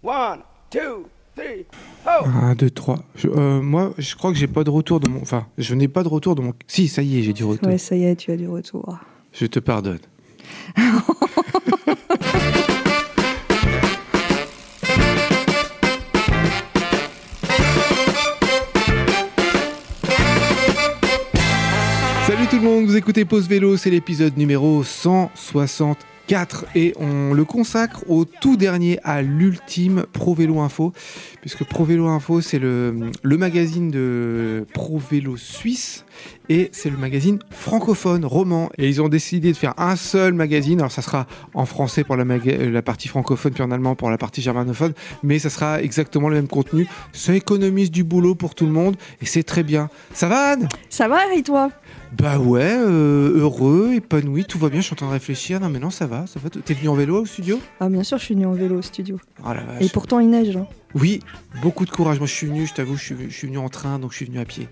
One, 0.00 0.42
two, 0.70 1.08
three, 1.34 1.66
ho! 2.06 2.24
1, 2.24 2.54
2, 2.54 2.70
3. 2.70 2.98
moi, 3.60 3.92
je 3.98 4.14
crois 4.14 4.30
que 4.30 4.38
j'ai 4.38 4.46
pas 4.46 4.62
de 4.62 4.70
retour 4.70 5.00
de 5.00 5.08
mon. 5.08 5.20
Enfin, 5.20 5.48
je 5.58 5.74
n'ai 5.74 5.88
pas 5.88 6.04
de 6.04 6.08
retour 6.08 6.36
de 6.36 6.40
mon. 6.40 6.52
Si, 6.68 6.86
ça 6.86 7.02
y 7.02 7.18
est, 7.18 7.22
j'ai 7.24 7.32
du 7.32 7.42
retour. 7.42 7.66
Ouais, 7.68 7.78
ça 7.78 7.96
y 7.96 8.04
est, 8.04 8.14
tu 8.14 8.30
as 8.30 8.36
du 8.36 8.46
retour. 8.46 8.96
Je 9.32 9.46
te 9.46 9.58
pardonne. 9.58 9.98
Salut 22.26 22.46
tout 22.48 22.56
le 22.56 22.62
monde, 22.62 22.84
vous 22.84 22.96
écoutez 22.96 23.24
Pause 23.24 23.48
Vélo, 23.48 23.76
c'est 23.76 23.90
l'épisode 23.90 24.36
numéro 24.36 24.84
164 26.28 26.66
et 26.74 26.94
on 26.98 27.32
le 27.32 27.44
consacre 27.44 28.04
au 28.08 28.24
tout 28.24 28.56
dernier, 28.56 28.98
à 29.02 29.22
l'ultime 29.22 30.04
Pro 30.12 30.34
Vélo 30.34 30.60
Info, 30.60 30.92
puisque 31.40 31.64
Pro 31.64 31.84
Vélo 31.84 32.06
Info 32.08 32.40
c'est 32.40 32.58
le, 32.58 33.10
le 33.22 33.36
magazine 33.36 33.90
de 33.90 34.66
Pro 34.74 34.98
Vélo 34.98 35.36
suisse 35.36 36.04
et 36.48 36.70
c'est 36.72 36.90
le 36.90 36.96
magazine 36.96 37.38
francophone, 37.50 38.24
roman. 38.24 38.70
Et 38.78 38.88
ils 38.88 39.00
ont 39.02 39.08
décidé 39.08 39.52
de 39.52 39.56
faire 39.56 39.74
un 39.76 39.96
seul 39.96 40.32
magazine. 40.34 40.78
Alors 40.80 40.92
ça 40.92 41.02
sera 41.02 41.26
en 41.54 41.66
français 41.66 42.04
pour 42.04 42.16
la, 42.16 42.24
la 42.24 42.82
partie 42.82 43.08
francophone, 43.08 43.52
puis 43.52 43.62
en 43.62 43.70
allemand 43.70 43.94
pour 43.94 44.10
la 44.10 44.18
partie 44.18 44.42
germanophone, 44.42 44.92
mais 45.22 45.38
ça 45.38 45.50
sera 45.50 45.82
exactement 45.82 46.28
le 46.28 46.36
même 46.36 46.48
contenu. 46.48 46.86
Ça 47.12 47.34
économise 47.34 47.90
du 47.90 48.04
boulot 48.04 48.34
pour 48.34 48.54
tout 48.54 48.66
le 48.66 48.72
monde 48.72 48.96
et 49.20 49.26
c'est 49.26 49.42
très 49.42 49.62
bien. 49.62 49.88
Ça 50.12 50.28
va 50.28 50.52
Anne? 50.52 50.68
Ça 50.88 51.08
va 51.08 51.18
et 51.34 51.42
toi? 51.42 51.70
Bah 52.16 52.38
ouais, 52.38 52.62
euh, 52.62 53.38
heureux, 53.38 53.92
épanoui, 53.94 54.46
tout 54.46 54.58
va 54.58 54.70
bien, 54.70 54.80
je 54.80 54.86
suis 54.86 54.94
en 54.94 54.96
train 54.96 55.08
de 55.08 55.12
réfléchir. 55.12 55.60
Non 55.60 55.68
mais 55.68 55.78
non, 55.78 55.90
ça 55.90 56.06
va, 56.06 56.26
ça 56.26 56.40
va. 56.42 56.48
T'es 56.48 56.72
venu 56.72 56.88
en 56.88 56.94
vélo 56.94 57.22
au 57.22 57.26
studio? 57.26 57.60
Ah 57.80 57.88
bien 57.90 58.02
sûr, 58.02 58.16
je 58.18 58.24
suis 58.24 58.34
venu 58.34 58.46
en 58.46 58.52
vélo 58.52 58.78
au 58.78 58.82
studio. 58.82 59.18
Oh 59.44 59.48
la 59.48 59.62
vache. 59.62 59.82
Et 59.82 59.88
pourtant 59.90 60.18
il 60.18 60.30
neige. 60.30 60.56
Hein. 60.56 60.66
Oui, 60.94 61.20
beaucoup 61.60 61.84
de 61.84 61.90
courage. 61.90 62.18
Moi 62.18 62.26
je 62.26 62.32
suis 62.32 62.46
venu, 62.46 62.66
je 62.66 62.72
t'avoue, 62.72 62.96
je 62.96 63.02
suis, 63.02 63.14
je 63.28 63.34
suis 63.34 63.46
venu 63.46 63.58
en 63.58 63.68
train, 63.68 63.98
donc 63.98 64.12
je 64.12 64.16
suis 64.16 64.24
venu 64.24 64.38
à 64.38 64.44
pied. 64.46 64.68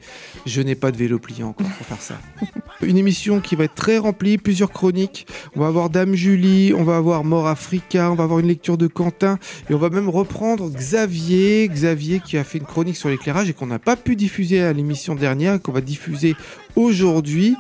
Je 0.47 0.63
n'ai 0.63 0.75
pas 0.75 0.91
de 0.91 0.97
vélo 0.97 1.19
pliant 1.19 1.49
encore 1.49 1.69
pour 1.69 1.87
faire 1.87 2.01
ça. 2.01 2.19
Une 2.83 2.97
émission 2.97 3.41
qui 3.41 3.55
va 3.55 3.65
être 3.65 3.75
très 3.75 3.99
remplie, 3.99 4.39
plusieurs 4.39 4.71
chroniques. 4.71 5.27
On 5.55 5.61
va 5.61 5.67
avoir 5.67 5.91
Dame 5.91 6.15
Julie, 6.15 6.73
on 6.75 6.85
va 6.85 6.97
avoir 6.97 7.23
Mort 7.25 7.47
Africa, 7.49 8.11
on 8.11 8.15
va 8.15 8.25
avoir 8.25 8.39
une 8.39 8.49
lecture 8.49 8.77
de 8.77 8.87
Quentin, 8.87 9.39
et 9.71 9.75
on 9.75 9.79
va 9.79 9.89
même 9.89 10.09
reprendre 10.09 10.71
Xavier, 10.71 11.69
Xavier 11.69 12.21
qui 12.21 12.37
a 12.37 12.45
fait 12.45 12.59
une 12.59 12.65
chronique 12.65 12.97
sur 12.97 13.09
l'éclairage 13.09 13.49
et 13.49 13.53
qu'on 13.53 13.67
n'a 13.67 13.79
pas 13.79 13.97
pu 13.97 14.17
diffuser 14.17 14.61
à 14.61 14.73
l'émission 14.73 15.15
dernière, 15.15 15.61
qu'on 15.61 15.73
va 15.73 15.81
diffuser 15.81 16.35
aujourd'hui. 16.77 17.57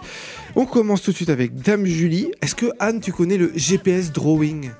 On 0.55 0.67
commence 0.67 1.03
tout 1.03 1.11
de 1.11 1.17
suite 1.17 1.31
avec 1.31 1.55
Dame 1.55 1.85
Julie. 1.85 2.31
Est-ce 2.41 2.55
que 2.55 2.67
Anne, 2.79 3.01
tu 3.01 3.13
connais 3.13 3.37
le 3.37 3.53
GPS 3.55 4.13
drawing? 4.13 4.71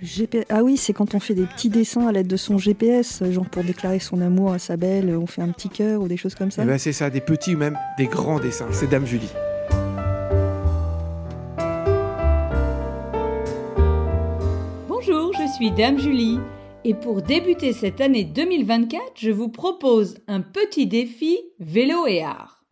GPS... 0.00 0.44
Ah 0.48 0.62
oui, 0.62 0.76
c'est 0.76 0.92
quand 0.92 1.14
on 1.14 1.20
fait 1.20 1.34
des 1.34 1.46
petits 1.46 1.68
dessins 1.68 2.06
à 2.06 2.12
l'aide 2.12 2.26
de 2.26 2.36
son 2.36 2.58
GPS, 2.58 3.22
genre 3.30 3.48
pour 3.48 3.64
déclarer 3.64 3.98
son 3.98 4.20
amour 4.20 4.52
à 4.52 4.58
sa 4.58 4.76
belle, 4.76 5.16
on 5.16 5.26
fait 5.26 5.42
un 5.42 5.50
petit 5.50 5.68
cœur 5.68 6.02
ou 6.02 6.08
des 6.08 6.16
choses 6.16 6.34
comme 6.34 6.50
ça. 6.50 6.62
Eh 6.62 6.66
ben 6.66 6.78
c'est 6.78 6.92
ça, 6.92 7.10
des 7.10 7.20
petits 7.20 7.54
ou 7.54 7.58
même 7.58 7.78
des 7.98 8.06
grands 8.06 8.40
dessins. 8.40 8.68
C'est 8.72 8.88
Dame 8.88 9.06
Julie. 9.06 9.30
Bonjour, 14.88 15.32
je 15.32 15.52
suis 15.54 15.70
Dame 15.70 15.98
Julie. 15.98 16.38
Et 16.86 16.92
pour 16.92 17.22
débuter 17.22 17.72
cette 17.72 18.02
année 18.02 18.24
2024, 18.24 19.12
je 19.16 19.30
vous 19.30 19.48
propose 19.48 20.18
un 20.28 20.42
petit 20.42 20.86
défi 20.86 21.38
vélo 21.58 22.06
et 22.06 22.22
art. 22.22 22.62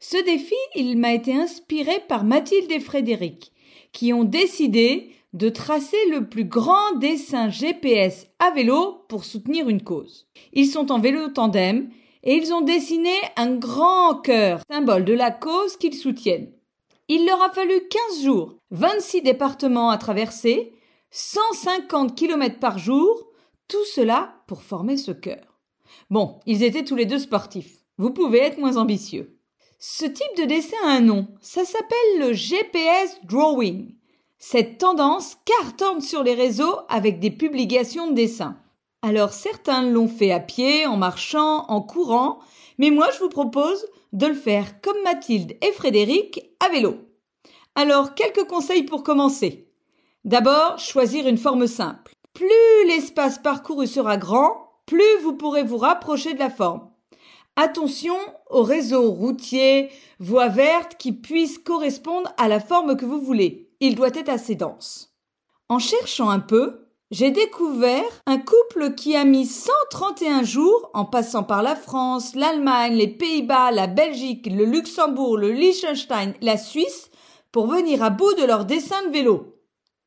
Ce 0.00 0.16
défi, 0.24 0.54
il 0.74 0.96
m'a 0.96 1.12
été 1.12 1.34
inspiré 1.34 1.92
par 2.08 2.24
Mathilde 2.24 2.72
et 2.72 2.80
Frédéric, 2.80 3.52
qui 3.92 4.12
ont 4.12 4.24
décidé 4.24 5.10
de 5.32 5.48
tracer 5.48 5.96
le 6.10 6.28
plus 6.28 6.44
grand 6.44 6.96
dessin 6.96 7.48
GPS 7.48 8.26
à 8.38 8.50
vélo 8.50 9.04
pour 9.08 9.24
soutenir 9.24 9.68
une 9.68 9.82
cause. 9.82 10.28
Ils 10.52 10.66
sont 10.66 10.92
en 10.92 10.98
vélo 10.98 11.28
tandem 11.28 11.88
et 12.22 12.34
ils 12.34 12.52
ont 12.52 12.60
dessiné 12.60 13.14
un 13.36 13.56
grand 13.56 14.20
cœur, 14.20 14.60
symbole 14.70 15.04
de 15.04 15.14
la 15.14 15.30
cause 15.30 15.76
qu'ils 15.76 15.94
soutiennent. 15.94 16.52
Il 17.08 17.26
leur 17.26 17.42
a 17.42 17.50
fallu 17.50 17.74
15 18.10 18.22
jours, 18.22 18.56
26 18.70 19.22
départements 19.22 19.90
à 19.90 19.98
traverser, 19.98 20.72
150 21.10 22.16
km 22.16 22.58
par 22.58 22.78
jour, 22.78 23.28
tout 23.68 23.84
cela 23.94 24.34
pour 24.46 24.62
former 24.62 24.96
ce 24.96 25.12
cœur. 25.12 25.58
Bon, 26.10 26.40
ils 26.46 26.62
étaient 26.62 26.84
tous 26.84 26.96
les 26.96 27.06
deux 27.06 27.18
sportifs. 27.18 27.78
Vous 27.98 28.10
pouvez 28.10 28.38
être 28.38 28.58
moins 28.58 28.76
ambitieux. 28.76 29.38
Ce 29.78 30.04
type 30.04 30.36
de 30.38 30.44
dessin 30.44 30.76
a 30.84 30.90
un 30.90 31.00
nom. 31.00 31.26
Ça 31.40 31.64
s'appelle 31.64 32.18
le 32.20 32.32
GPS 32.32 33.18
Drawing. 33.24 33.94
Cette 34.44 34.78
tendance 34.78 35.36
cartonne 35.44 36.00
sur 36.00 36.24
les 36.24 36.34
réseaux 36.34 36.80
avec 36.88 37.20
des 37.20 37.30
publications 37.30 38.08
de 38.08 38.14
dessins. 38.14 38.56
Alors 39.00 39.32
certains 39.32 39.82
l'ont 39.82 40.08
fait 40.08 40.32
à 40.32 40.40
pied, 40.40 40.84
en 40.84 40.96
marchant, 40.96 41.64
en 41.68 41.80
courant, 41.80 42.40
mais 42.76 42.90
moi 42.90 43.06
je 43.14 43.20
vous 43.20 43.28
propose 43.28 43.86
de 44.12 44.26
le 44.26 44.34
faire 44.34 44.80
comme 44.80 45.00
Mathilde 45.04 45.56
et 45.62 45.70
Frédéric 45.70 46.40
à 46.58 46.70
vélo. 46.70 46.96
Alors 47.76 48.16
quelques 48.16 48.48
conseils 48.48 48.82
pour 48.82 49.04
commencer. 49.04 49.68
D'abord, 50.24 50.76
choisir 50.80 51.28
une 51.28 51.38
forme 51.38 51.68
simple. 51.68 52.12
Plus 52.34 52.88
l'espace 52.88 53.38
parcouru 53.38 53.86
sera 53.86 54.16
grand, 54.16 54.72
plus 54.86 55.20
vous 55.22 55.34
pourrez 55.34 55.62
vous 55.62 55.78
rapprocher 55.78 56.34
de 56.34 56.40
la 56.40 56.50
forme. 56.50 56.90
Attention 57.54 58.16
aux 58.50 58.64
réseaux 58.64 59.08
routiers, 59.12 59.90
voies 60.18 60.48
vertes 60.48 60.96
qui 60.96 61.12
puissent 61.12 61.58
correspondre 61.58 62.32
à 62.38 62.48
la 62.48 62.58
forme 62.58 62.96
que 62.96 63.04
vous 63.04 63.20
voulez. 63.20 63.71
Il 63.84 63.96
doit 63.96 64.14
être 64.14 64.28
assez 64.28 64.54
dense. 64.54 65.12
En 65.68 65.80
cherchant 65.80 66.30
un 66.30 66.38
peu, 66.38 66.86
j'ai 67.10 67.32
découvert 67.32 68.22
un 68.26 68.38
couple 68.38 68.94
qui 68.94 69.16
a 69.16 69.24
mis 69.24 69.44
131 69.44 70.44
jours 70.44 70.88
en 70.94 71.04
passant 71.04 71.42
par 71.42 71.64
la 71.64 71.74
France, 71.74 72.36
l'Allemagne, 72.36 72.94
les 72.94 73.08
Pays-Bas, 73.08 73.72
la 73.72 73.88
Belgique, 73.88 74.46
le 74.46 74.66
Luxembourg, 74.66 75.36
le 75.36 75.50
Liechtenstein, 75.50 76.34
la 76.40 76.58
Suisse 76.58 77.10
pour 77.50 77.66
venir 77.66 78.04
à 78.04 78.10
bout 78.10 78.32
de 78.34 78.44
leur 78.44 78.66
dessin 78.66 79.04
de 79.08 79.12
vélo. 79.12 79.58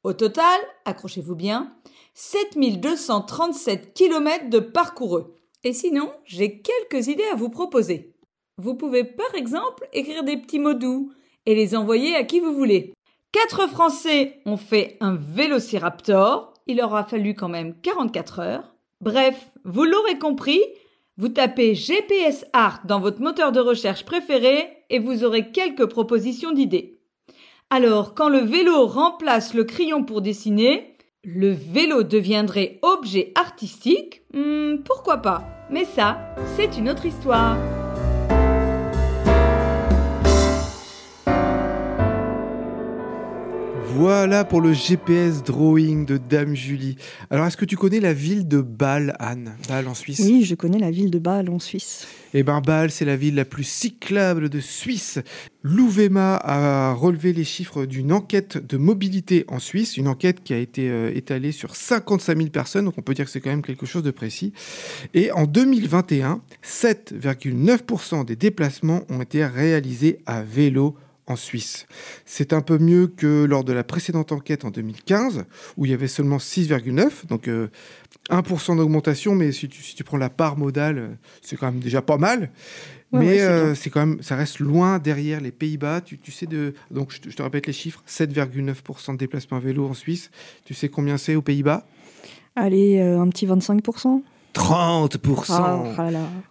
Au 0.05 0.13
total, 0.13 0.57
accrochez-vous 0.85 1.35
bien, 1.35 1.75
7237 2.13 3.93
km 3.93 4.49
de 4.49 4.59
parcourus. 4.59 5.25
Et 5.65 5.73
sinon, 5.73 6.13
j'ai 6.23 6.61
quelques 6.61 7.09
idées 7.09 7.27
à 7.29 7.35
vous 7.35 7.49
proposer. 7.49 8.15
Vous 8.57 8.75
pouvez 8.75 9.03
par 9.03 9.35
exemple 9.35 9.85
écrire 9.91 10.23
des 10.23 10.37
petits 10.37 10.59
mots 10.59 10.73
doux 10.73 11.11
et 11.45 11.55
les 11.55 11.75
envoyer 11.75 12.15
à 12.15 12.23
qui 12.23 12.39
vous 12.39 12.53
voulez. 12.53 12.94
Quatre 13.35 13.67
Français 13.67 14.39
ont 14.45 14.55
fait 14.55 14.95
un 15.01 15.15
Vélociraptor. 15.15 16.53
Il 16.67 16.81
aura 16.81 17.03
fallu 17.03 17.35
quand 17.35 17.49
même 17.49 17.75
44 17.81 18.39
heures. 18.39 18.75
Bref, 19.01 19.35
vous 19.65 19.83
l'aurez 19.83 20.17
compris, 20.17 20.61
vous 21.17 21.27
tapez 21.27 21.75
GPS 21.75 22.45
Art 22.53 22.79
dans 22.85 23.01
votre 23.01 23.19
moteur 23.19 23.51
de 23.51 23.59
recherche 23.59 24.05
préféré 24.05 24.69
et 24.89 24.99
vous 24.99 25.25
aurez 25.25 25.51
quelques 25.51 25.85
propositions 25.85 26.53
d'idées. 26.53 27.01
Alors, 27.69 28.13
quand 28.13 28.29
le 28.29 28.39
vélo 28.39 28.87
remplace 28.87 29.53
le 29.53 29.65
crayon 29.65 30.05
pour 30.05 30.21
dessiner, 30.21 30.95
le 31.25 31.51
vélo 31.51 32.03
deviendrait 32.03 32.79
objet 32.83 33.33
artistique 33.35 34.21
hmm, 34.33 34.77
Pourquoi 34.85 35.17
pas? 35.17 35.43
Mais 35.69 35.83
ça, 35.83 36.19
c'est 36.55 36.77
une 36.77 36.89
autre 36.89 37.05
histoire. 37.05 37.57
Voilà 43.97 44.43
pour 44.43 44.59
le 44.59 44.73
GPS 44.73 45.41
drawing 45.41 46.05
de 46.05 46.17
Dame 46.17 46.53
Julie. 46.53 46.97
Alors, 47.29 47.45
est-ce 47.47 47.55
que 47.55 47.63
tu 47.63 47.77
connais 47.77 48.01
la 48.01 48.11
ville 48.11 48.45
de 48.45 48.59
Bâle, 48.59 49.15
Anne? 49.19 49.55
Bâle 49.69 49.87
en 49.87 49.93
Suisse? 49.93 50.19
Oui, 50.19 50.43
je 50.43 50.53
connais 50.53 50.79
la 50.79 50.91
ville 50.91 51.09
de 51.09 51.17
Bâle 51.17 51.49
en 51.49 51.59
Suisse. 51.59 52.05
Eh 52.33 52.43
bien, 52.43 52.59
Bâle, 52.59 52.91
c'est 52.91 53.05
la 53.05 53.15
ville 53.15 53.35
la 53.35 53.45
plus 53.45 53.63
cyclable 53.63 54.49
de 54.49 54.59
Suisse. 54.59 55.19
L'Ouvema 55.63 56.35
a 56.35 56.91
relevé 56.91 57.31
les 57.31 57.45
chiffres 57.45 57.85
d'une 57.85 58.11
enquête 58.11 58.57
de 58.57 58.75
mobilité 58.75 59.45
en 59.47 59.59
Suisse, 59.59 59.95
une 59.95 60.09
enquête 60.09 60.43
qui 60.43 60.53
a 60.53 60.57
été 60.57 60.89
euh, 60.89 61.15
étalée 61.15 61.53
sur 61.53 61.77
55 61.77 62.35
000 62.37 62.49
personnes, 62.49 62.83
donc 62.83 62.95
on 62.97 63.01
peut 63.01 63.13
dire 63.13 63.23
que 63.23 63.31
c'est 63.31 63.39
quand 63.39 63.49
même 63.49 63.61
quelque 63.61 63.85
chose 63.85 64.03
de 64.03 64.11
précis. 64.11 64.51
Et 65.13 65.31
en 65.31 65.45
2021, 65.45 66.41
7,9% 66.65 68.25
des 68.25 68.35
déplacements 68.35 69.03
ont 69.09 69.21
été 69.21 69.45
réalisés 69.45 70.19
à 70.25 70.43
vélo 70.43 70.97
en 71.27 71.35
Suisse. 71.35 71.87
C'est 72.25 72.53
un 72.53 72.61
peu 72.61 72.77
mieux 72.77 73.07
que 73.07 73.45
lors 73.45 73.63
de 73.63 73.73
la 73.73 73.83
précédente 73.83 74.31
enquête 74.31 74.65
en 74.65 74.69
2015, 74.69 75.45
où 75.77 75.85
il 75.85 75.91
y 75.91 75.93
avait 75.93 76.07
seulement 76.07 76.37
6,9, 76.37 77.27
donc 77.27 77.47
1% 77.47 78.71
euh, 78.71 78.75
d'augmentation, 78.75 79.35
mais 79.35 79.51
si 79.51 79.67
tu, 79.67 80.03
prends 80.03 80.17
la 80.17 80.29
part 80.29 80.57
modale, 80.57 80.97
euh, 80.97 81.07
c'est 81.41 81.55
quand 81.57 81.71
même 81.71 81.79
déjà 81.79 82.01
pas 82.01 82.17
mal. 82.17 82.51
mais 83.11 83.41
euh, 83.41 83.73
c'est 83.75 83.89
quand 83.89 84.05
même, 84.05 84.21
ça 84.21 84.35
reste 84.35 84.59
loin 84.59 84.99
derrière 84.99 85.41
les 85.41 85.51
Pays-Bas. 85.51 86.01
Tu, 86.01 86.31
sais 86.31 86.45
de, 86.45 86.73
donc 86.91 87.11
je, 87.11 87.35
te 87.35 87.41
répète 87.41 87.65
les 87.67 87.73
chiffres 87.73 88.03
7,9% 88.07 89.13
de 89.13 89.17
déplacement 89.17 89.57
à 89.57 89.61
vélo 89.61 89.87
en 89.87 89.93
Suisse. 89.93 90.29
Tu 90.65 90.73
sais 90.73 90.89
combien 90.89 91.17
c'est 91.17 91.35
aux 91.35 91.41
Pays-Bas? 91.41 91.87
Allez, 92.55 93.01
un 93.01 93.27
petit 93.29 93.47
25%. 93.47 94.21
30%. 94.55 95.51
Ah, 95.51 95.83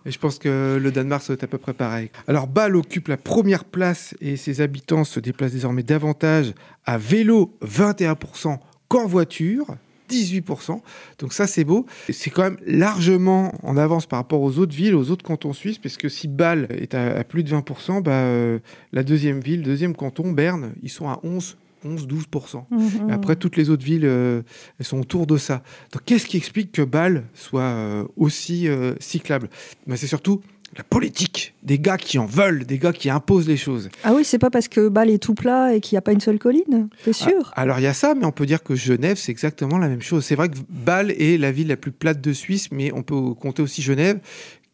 Et 0.05 0.11
je 0.11 0.19
pense 0.19 0.39
que 0.39 0.79
le 0.81 0.93
Danemark, 0.93 1.23
c'est 1.27 1.43
à 1.43 1.47
peu 1.47 1.59
près 1.59 1.73
pareil. 1.73 2.11
Alors, 2.29 2.47
Bâle 2.47 2.77
occupe 2.77 3.09
la 3.09 3.17
première 3.17 3.65
place 3.65 4.15
et 4.21 4.37
ses 4.37 4.61
habitants 4.61 5.05
se 5.05 5.21
déplacent 5.21 5.53
désormais 5.53 5.83
davantage 5.83 6.53
à 6.85 6.99
vélo, 6.99 7.57
21%, 7.65 8.59
qu'en 8.89 9.07
voiture, 9.07 9.67
18%. 10.11 10.81
Donc 11.19 11.33
ça, 11.33 11.47
c'est 11.47 11.65
beau. 11.65 11.87
C'est 12.11 12.31
quand 12.31 12.43
même 12.43 12.59
largement 12.67 13.53
en 13.63 13.77
avance 13.77 14.07
par 14.07 14.19
rapport 14.19 14.43
aux 14.43 14.59
autres 14.59 14.75
villes, 14.75 14.95
aux 14.95 15.11
autres 15.11 15.25
cantons 15.25 15.55
suisses, 15.55 15.79
puisque 15.79 16.11
si 16.11 16.29
Bâle 16.29 16.69
est 16.71 16.95
à, 16.95 17.25
plus 17.25 17.43
de 17.43 17.51
20%, 17.51 18.03
bah, 18.03 18.13
euh, 18.13 18.59
la 18.93 19.03
deuxième 19.03 19.41
ville, 19.41 19.63
deuxième 19.63 19.97
canton, 19.97 20.31
Berne, 20.33 20.75
ils 20.83 20.91
sont 20.91 21.09
à 21.09 21.21
11 21.23 21.57
11-12%. 21.85 22.67
Mhm. 22.71 23.11
Après, 23.11 23.37
toutes 23.37 23.57
les 23.57 23.71
autres 23.71 23.85
villes, 23.85 24.05
euh, 24.05 24.43
elles 24.79 24.87
sont 24.87 25.01
autour 25.01 25.27
de 25.27 25.37
ça. 25.37 25.63
Donc, 25.93 26.03
qu'est-ce 26.05 26.27
qui 26.27 26.37
explique 26.37 26.73
que 26.73 26.83
Bâle 26.83 27.25
soit 27.35 27.63
euh, 27.63 28.05
aussi 28.17 28.69
cyclable? 29.01 29.49
Mais 29.87 29.97
C'est 29.97 30.07
surtout 30.07 30.41
la 30.77 30.85
politique, 30.85 31.55
des 31.63 31.79
gars 31.79 31.97
qui 31.97 32.19
en 32.19 32.27
veulent, 32.27 32.65
des 32.65 32.79
gars 32.79 32.93
qui 32.93 33.11
imposent 33.11 33.47
les 33.47 33.57
choses. 33.57 33.91
Ah 34.03 34.13
oui, 34.15 34.25
c'est 34.25 34.39
pas 34.39 34.51
parce 34.51 34.69
que 34.69 34.89
Bâle 34.89 35.11
est 35.11 35.23
tout 35.23 35.35
plat 35.35 35.75
et 35.75 35.81
qu'il 35.81 35.95
n'y 35.95 35.99
a 35.99 36.03
pas 36.03 36.13
une 36.13 36.21
seule 36.21 36.39
colline, 36.39 36.89
c'est 37.05 37.13
sûr. 37.13 37.53
Ah, 37.55 37.63
alors 37.63 37.79
il 37.79 37.83
y 37.83 37.87
a 37.87 37.95
ça, 37.95 38.15
mais 38.15 38.25
on 38.25 38.33
peut 38.33 38.47
dire 38.47 38.63
que 38.63 38.75
Genève, 38.75 39.17
c'est 39.17 39.33
exactement 39.33 39.79
la 39.79 39.89
même 39.89 40.03
chose. 40.03 40.25
C'est 40.25 40.35
vrai 40.35 40.49
que 40.49 40.57
Bâle 40.69 41.13
est 41.13 41.39
la 41.39 41.53
ville 41.53 41.69
la 41.69 41.77
plus 41.77 41.93
plate 41.93 42.21
de 42.21 42.33
Suisse, 42.33 42.69
mais 42.73 42.93
on 42.93 43.03
peut 43.03 43.35
compter 43.35 43.63
aussi 43.63 43.83
Genève, 43.83 44.19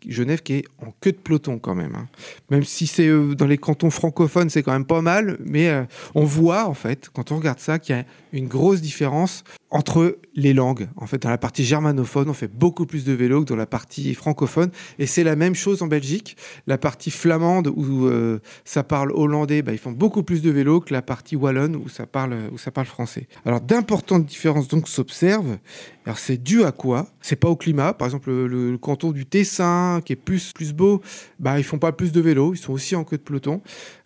Genève 0.08 0.42
qui 0.42 0.54
est 0.54 0.64
en 0.84 0.92
queue 1.00 1.12
de 1.12 1.16
peloton 1.16 1.58
quand 1.58 1.74
même. 1.74 1.94
hein. 1.94 2.08
Même 2.50 2.64
si 2.64 2.86
c'est 2.86 3.08
euh, 3.08 3.34
dans 3.34 3.46
les 3.46 3.58
cantons 3.58 3.90
francophones, 3.90 4.50
c'est 4.50 4.62
quand 4.62 4.72
même 4.72 4.86
pas 4.86 5.02
mal, 5.02 5.38
mais 5.44 5.68
euh, 5.68 5.84
on 6.14 6.24
voit 6.24 6.66
en 6.66 6.74
fait, 6.74 7.10
quand 7.12 7.32
on 7.32 7.36
regarde 7.36 7.58
ça, 7.58 7.78
qu'il 7.78 7.96
y 7.96 7.98
a 7.98 8.04
une 8.32 8.48
grosse 8.48 8.80
différence 8.80 9.44
entre 9.70 10.18
les 10.34 10.52
langues. 10.52 10.88
En 10.96 11.06
fait, 11.06 11.22
dans 11.22 11.30
la 11.30 11.38
partie 11.38 11.64
germanophone, 11.64 12.28
on 12.28 12.34
fait 12.34 12.52
beaucoup 12.52 12.86
plus 12.86 13.04
de 13.04 13.12
vélo 13.12 13.40
que 13.42 13.48
dans 13.48 13.56
la 13.56 13.66
partie 13.66 14.14
francophone, 14.14 14.70
et 14.98 15.06
c'est 15.06 15.24
la 15.24 15.36
même 15.36 15.54
chose 15.54 15.82
en 15.82 15.86
Belgique. 15.86 16.36
La 16.66 16.78
partie 16.78 17.10
flamande 17.10 17.68
où 17.68 18.06
euh, 18.06 18.40
ça 18.64 18.82
parle 18.82 19.12
hollandais, 19.12 19.62
bah, 19.62 19.72
ils 19.72 19.78
font 19.78 19.92
beaucoup 19.92 20.22
plus 20.22 20.42
de 20.42 20.50
vélo 20.50 20.80
que 20.80 20.92
la 20.92 21.02
partie 21.02 21.36
wallonne 21.36 21.76
où 21.76 21.88
ça 21.88 22.06
parle 22.06 22.50
français. 22.84 23.28
Alors 23.44 23.60
d'importantes 23.60 24.26
différences 24.26 24.68
donc 24.68 24.88
s'observent. 24.88 25.58
Alors 26.06 26.18
c'est 26.18 26.42
dû 26.42 26.64
à 26.64 26.72
quoi? 26.72 27.06
C'est 27.20 27.36
pas 27.36 27.48
au 27.48 27.56
climat. 27.56 27.92
Par 27.92 28.08
exemple, 28.08 28.30
le, 28.30 28.78
canton 28.78 29.12
du 29.12 29.26
Tessin, 29.26 30.00
qui 30.04 30.14
est 30.14 30.16
plus 30.16 30.52
beau, 30.74 31.00
bah 31.38 31.58
ils 31.58 31.64
font 31.64 31.78
pas 31.78 31.92
plus 31.92 32.12
de 32.12 32.20
vélo. 32.20 32.54
Ils 32.54 32.58
sont 32.58 32.72
aussi 32.72 32.96
en 32.96 33.04
queue 33.04 33.18
de 33.18 33.22
peloton. 33.22 33.60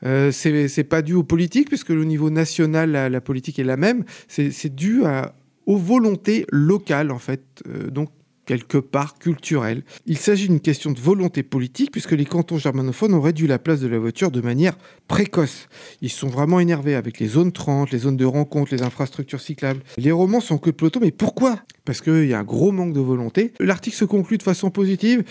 Euh, 0.04 0.30
c'est 0.32 0.84
pas 0.84 1.02
dû 1.02 1.14
aux 1.14 1.22
politiques, 1.22 1.68
puisque 1.68 1.90
le 1.90 2.04
niveau 2.04 2.30
national, 2.30 2.90
la, 2.90 3.20
politique 3.20 3.58
est 3.58 3.64
la 3.64 3.76
même. 3.76 4.04
C'est 4.28 4.74
dû 4.74 5.04
à 5.04 5.34
aux 5.66 5.76
volontés 5.76 6.46
locales, 6.50 7.10
en 7.10 7.18
fait, 7.18 7.62
euh, 7.68 7.90
donc 7.90 8.10
quelque 8.46 8.78
part 8.78 9.18
culturelles. 9.18 9.84
Il 10.06 10.18
s'agit 10.18 10.48
d'une 10.48 10.60
question 10.60 10.92
de 10.92 11.00
volonté 11.00 11.42
politique, 11.42 11.90
puisque 11.90 12.12
les 12.12 12.24
cantons 12.24 12.58
germanophones 12.58 13.14
ont 13.14 13.20
réduit 13.20 13.46
la 13.46 13.58
place 13.58 13.80
de 13.80 13.88
la 13.88 13.98
voiture 13.98 14.30
de 14.30 14.40
manière 14.40 14.76
précoce. 15.08 15.68
Ils 16.02 16.10
sont 16.10 16.28
vraiment 16.28 16.60
énervés 16.60 16.94
avec 16.94 17.18
les 17.20 17.26
zones 17.26 17.52
30, 17.52 17.90
les 17.90 17.98
zones 17.98 18.16
de 18.16 18.24
rencontre, 18.24 18.74
les 18.74 18.82
infrastructures 18.82 19.40
cyclables. 19.40 19.82
Les 19.96 20.12
romans 20.12 20.40
sont 20.40 20.58
que 20.58 20.70
de 20.70 20.74
peloton, 20.74 21.00
mais 21.00 21.10
pourquoi? 21.10 21.60
Parce 21.84 22.00
qu'il 22.00 22.26
y 22.26 22.34
a 22.34 22.38
un 22.38 22.44
gros 22.44 22.72
manque 22.72 22.92
de 22.92 23.00
volonté. 23.00 23.52
L'article 23.60 23.96
se 23.96 24.04
conclut 24.04 24.38
de 24.38 24.42
façon 24.42 24.70
positive. 24.70 25.24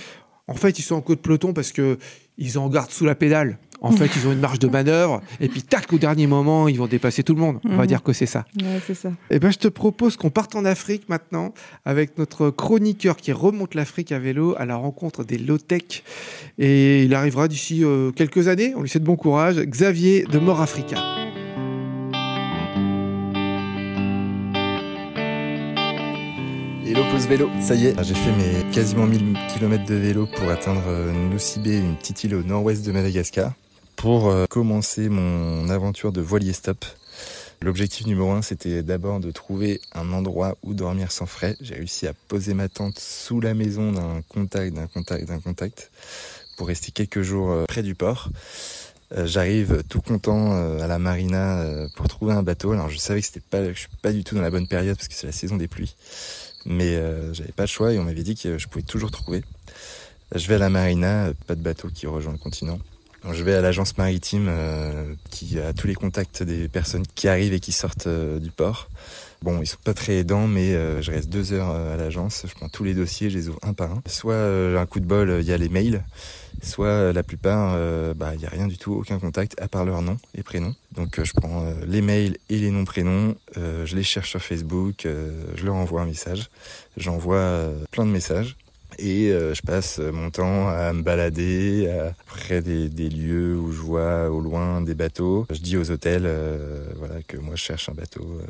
En 0.48 0.56
fait, 0.56 0.78
ils 0.80 0.84
sont 0.84 0.96
en 0.96 1.02
queue 1.02 1.16
de 1.16 1.22
peloton 1.22 1.54
parce 1.54 1.72
que 1.72 1.98
ils 2.38 2.58
en 2.58 2.68
gardent 2.68 2.92
sous 2.92 3.06
la 3.06 3.16
pédale. 3.16 3.60
En 3.86 3.92
fait, 3.92 4.10
ils 4.16 4.26
ont 4.28 4.32
une 4.32 4.40
marge 4.40 4.60
de 4.60 4.68
manœuvre 4.70 5.22
et 5.42 5.50
puis 5.50 5.62
tac 5.62 5.92
au 5.92 5.98
dernier 5.98 6.26
moment, 6.26 6.70
ils 6.70 6.78
vont 6.78 6.88
dépasser 6.88 7.22
tout 7.22 7.36
le 7.36 7.42
monde. 7.42 7.60
On 7.66 7.76
va 7.76 7.84
Mhm. 7.84 7.88
dire 7.88 8.02
que 8.04 8.14
c'est 8.14 8.26
ça. 8.26 8.46
Ouais, 8.62 8.80
c'est 8.88 8.94
ça. 8.94 9.12
Eh 9.30 9.40
ben, 9.40 9.52
je 9.52 9.58
te 9.58 9.68
propose 9.68 10.16
qu'on 10.16 10.30
parte 10.30 10.56
en 10.56 10.64
Afrique 10.64 11.10
maintenant 11.10 11.54
avec 11.84 12.18
notre 12.18 12.50
chroniqueur 12.50 13.18
qui 13.18 13.34
remonte 13.34 13.76
l'Afrique 13.76 14.14
à 14.14 14.20
vélo 14.20 14.56
à 14.58 14.66
la 14.66 14.78
rencontre 14.78 15.26
des 15.26 15.38
low-tech. 15.38 16.04
Et 16.58 17.04
il 17.04 17.14
arrivera 17.14 17.50
d'ici 17.50 17.84
euh, 17.84 18.12
quelques 18.12 18.48
années. 18.48 18.74
On 18.78 18.82
lui 18.82 18.90
souhaite 18.90 19.04
bon 19.04 19.18
courage. 19.18 19.58
Xavier 19.60 20.24
de 20.32 20.40
Mort 20.40 20.62
Africa. 20.62 20.98
Hello 26.86 27.02
pause 27.12 27.28
vélo, 27.28 27.50
ça 27.62 27.76
y 27.76 27.88
est, 27.88 28.04
j'ai 28.04 28.14
fait 28.14 28.32
mes 28.32 28.72
quasiment 28.72 29.08
1000 29.08 29.36
km 29.54 29.86
de 29.86 29.96
vélo 29.96 30.28
pour 30.28 30.50
atteindre 30.52 30.84
euh, 30.88 31.12
Nosibé, 31.32 31.78
une 31.78 31.96
petite 31.96 32.24
île 32.26 32.36
au 32.36 32.44
nord-ouest 32.44 32.86
de 32.86 32.92
Madagascar, 32.92 33.54
pour 33.96 34.30
euh, 34.30 34.46
commencer 34.50 35.10
mon 35.10 35.70
aventure 35.70 36.12
de 36.12 36.22
voilier 36.22 36.54
stop. 36.54 36.86
L'objectif 37.62 38.06
numéro 38.06 38.32
un, 38.32 38.42
c'était 38.42 38.84
d'abord 38.84 39.20
de 39.20 39.32
trouver 39.32 39.80
un 39.94 40.12
endroit 40.12 40.58
où 40.64 40.74
dormir 40.74 41.12
sans 41.12 41.26
frais. 41.26 41.56
J'ai 41.62 41.76
réussi 41.76 42.08
à 42.08 42.14
poser 42.28 42.54
ma 42.54 42.68
tente 42.68 43.00
sous 43.00 43.40
la 43.40 43.54
maison 43.54 43.92
d'un 43.92 44.22
contact, 44.28 44.74
d'un 44.74 44.88
contact, 44.88 45.28
d'un 45.28 45.40
contact, 45.40 45.92
pour 46.58 46.68
rester 46.68 46.92
quelques 46.92 47.22
jours 47.22 47.52
euh, 47.52 47.66
près 47.66 47.84
du 47.84 47.96
port. 47.96 48.30
Euh, 49.14 49.26
J'arrive 49.26 49.84
tout 49.88 50.02
content 50.02 50.52
à 50.80 50.88
la 50.88 51.00
marina 51.00 51.66
pour 51.96 52.08
trouver 52.08 52.34
un 52.34 52.44
bateau. 52.44 52.72
Alors 52.74 52.90
je 52.90 52.98
savais 52.98 53.22
que 53.22 53.28
c'était 53.28 53.40
pas, 53.40 53.64
je 53.72 53.80
suis 53.80 53.88
pas 54.02 54.12
du 54.12 54.24
tout 54.24 54.36
dans 54.36 54.42
la 54.42 54.52
bonne 54.52 54.68
période 54.68 54.98
parce 54.98 55.08
que 55.08 55.14
c'est 55.14 55.28
la 55.28 55.34
saison 55.34 55.58
des 55.58 55.68
pluies 55.68 55.96
mais 56.66 56.98
j'avais 57.34 57.52
pas 57.52 57.64
le 57.64 57.68
choix 57.68 57.92
et 57.92 58.00
on 58.00 58.04
m'avait 58.04 58.24
dit 58.24 58.36
que 58.36 58.58
je 58.58 58.68
pouvais 58.70 58.86
toujours 58.86 59.12
trouver. 59.12 59.44
Je 60.34 60.48
vais 60.48 60.56
à 60.56 60.60
la 60.60 60.70
marina, 60.70 61.32
pas 61.46 61.56
de 61.56 61.62
bateau 61.62 61.90
qui 61.90 62.08
rejoint 62.08 62.32
le 62.32 62.40
continent. 62.40 62.80
Je 63.32 63.44
vais 63.44 63.54
à 63.54 63.62
l'agence 63.62 63.98
maritime 63.98 64.48
euh, 64.50 65.14
qui 65.30 65.60
a 65.60 65.74
tous 65.74 65.88
les 65.88 65.96
contacts 65.96 66.44
des 66.44 66.68
personnes 66.68 67.06
qui 67.16 67.28
arrivent 67.28 67.54
et 67.54 67.60
qui 67.60 67.72
sortent 67.72 68.08
euh, 68.08 68.40
du 68.40 68.52
port. 68.52 68.90
Bon, 69.44 69.62
ils 69.62 69.68
sont 69.68 69.78
pas 69.84 69.94
très 69.94 70.14
aidants, 70.14 70.48
mais 70.48 70.74
euh, 70.74 71.02
je 71.02 71.12
reste 71.12 71.28
deux 71.28 71.52
heures 71.52 71.70
à 71.70 71.98
l'agence. 71.98 72.46
Je 72.48 72.54
prends 72.54 72.70
tous 72.70 72.86
les 72.86 72.94
dossiers, 72.94 73.30
je 73.30 73.38
les 73.38 73.50
ouvre 73.50 73.60
un 73.62 73.74
par 73.74 73.92
un. 73.92 74.02
Soit 74.08 74.36
euh, 74.36 74.80
un 74.80 74.86
coup 74.86 75.02
de 75.02 75.06
bol, 75.06 75.38
il 75.42 75.46
y 75.46 75.52
a 75.52 75.58
les 75.58 75.68
mails, 75.68 76.06
soit 76.62 77.12
la 77.12 77.24
plupart, 77.24 77.74
euh, 77.76 78.14
bah, 78.14 78.36
il 78.36 78.42
y 78.42 78.46
a 78.46 78.50
rien 78.50 78.68
du 78.68 78.78
tout, 78.78 78.94
aucun 78.94 79.20
contact, 79.20 79.60
à 79.60 79.68
part 79.68 79.84
leur 79.84 80.02
nom 80.02 80.18
et 80.34 80.44
prénom. 80.44 80.74
Donc 80.94 81.22
je 81.22 81.34
prends 81.34 81.66
les 81.86 82.02
mails 82.02 82.38
et 82.50 82.58
les 82.58 82.72
noms 82.72 82.86
prénoms, 82.86 83.36
je 83.56 83.96
les 83.96 84.04
cherche 84.04 84.30
sur 84.30 84.42
Facebook, 84.42 85.06
je 85.06 85.66
leur 85.66 85.76
envoie 85.76 86.02
un 86.02 86.06
message. 86.06 86.50
J'envoie 86.96 87.70
plein 87.92 88.06
de 88.06 88.12
messages. 88.12 88.56
Et 89.00 89.32
euh, 89.32 89.54
je 89.54 89.62
passe 89.62 90.00
mon 90.00 90.30
temps 90.30 90.70
à 90.70 90.94
me 90.94 91.02
balader 91.02 91.90
près 92.26 92.62
des, 92.62 92.90
lieux 93.10 93.56
où 93.56 93.72
je 93.72 93.82
vois 93.82 94.30
au 94.30 94.40
loin 94.40 94.82
des 94.82 94.94
bateaux. 94.94 95.46
Je 95.50 95.60
dis 95.60 95.78
aux 95.78 95.92
hôtels 95.92 96.24
euh, 96.26 96.86
voilà, 96.98 97.16
que 97.28 97.38
moi 97.38 97.56
je 97.56 97.62
cherche 97.62 97.90
un 97.90 97.94
bateau 97.94 98.22
euh, 98.24 98.46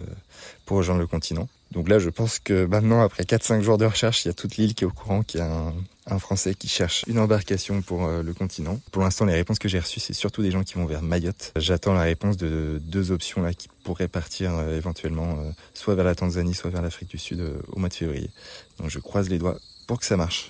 pour 0.66 0.78
rejoindre 0.78 1.02
le 1.02 1.08
continent. 1.08 1.48
Donc 1.72 1.90
là, 1.90 1.98
je 1.98 2.10
pense 2.10 2.38
que 2.38 2.66
maintenant, 2.66 3.02
après 3.02 3.24
4-5 3.24 3.62
jours 3.62 3.80
de 3.80 3.86
recherche, 3.86 4.26
il 4.26 4.28
y 4.28 4.32
a 4.32 4.34
toute 4.34 4.58
l'île 4.58 4.76
qui 4.76 4.84
est 4.84 4.88
au 4.88 4.92
courant 4.92 5.24
qu'il 5.24 5.40
y 5.40 5.44
a 5.44 5.52
un, 5.52 5.74
un 6.06 6.20
Français 6.20 6.54
qui 6.54 6.68
cherche 6.68 7.04
une 7.08 7.18
embarcation 7.18 7.82
pour 7.82 8.08
le 8.08 8.34
continent. 8.34 8.80
Pour 8.92 9.02
l'instant, 9.02 9.26
les 9.26 9.34
réponses 9.34 9.58
que 9.58 9.68
j'ai 9.68 9.80
reçues, 9.80 10.00
c'est 10.00 10.14
surtout 10.14 10.44
des 10.44 10.52
gens 10.52 10.64
qui 10.64 10.76
vont 10.76 10.86
vers 10.86 11.02
Mayotte. 11.02 11.52
J'attends 11.56 11.94
la 11.94 12.04
réponse 12.04 12.38
de 12.38 12.80
deux 12.80 13.12
options 13.12 13.42
là 13.42 13.56
qui 13.56 13.70
pourraient 13.84 14.08
partir 14.08 14.52
éventuellement 14.70 15.36
soit 15.74 15.96
vers 15.96 16.06
la 16.06 16.14
Tanzanie, 16.14 16.54
soit 16.54 16.70
vers 16.70 16.84
l'Afrique 16.84 17.10
du 17.10 17.18
Sud 17.18 17.44
au 17.72 17.80
mois 17.80 17.90
de 17.90 17.96
février. 17.96 18.30
Donc 18.78 18.92
je 18.92 19.00
croise 19.00 19.28
les 19.30 19.40
doigts 19.40 19.58
pour 19.88 20.00
que 20.00 20.06
ça 20.06 20.18
marche. 20.18 20.50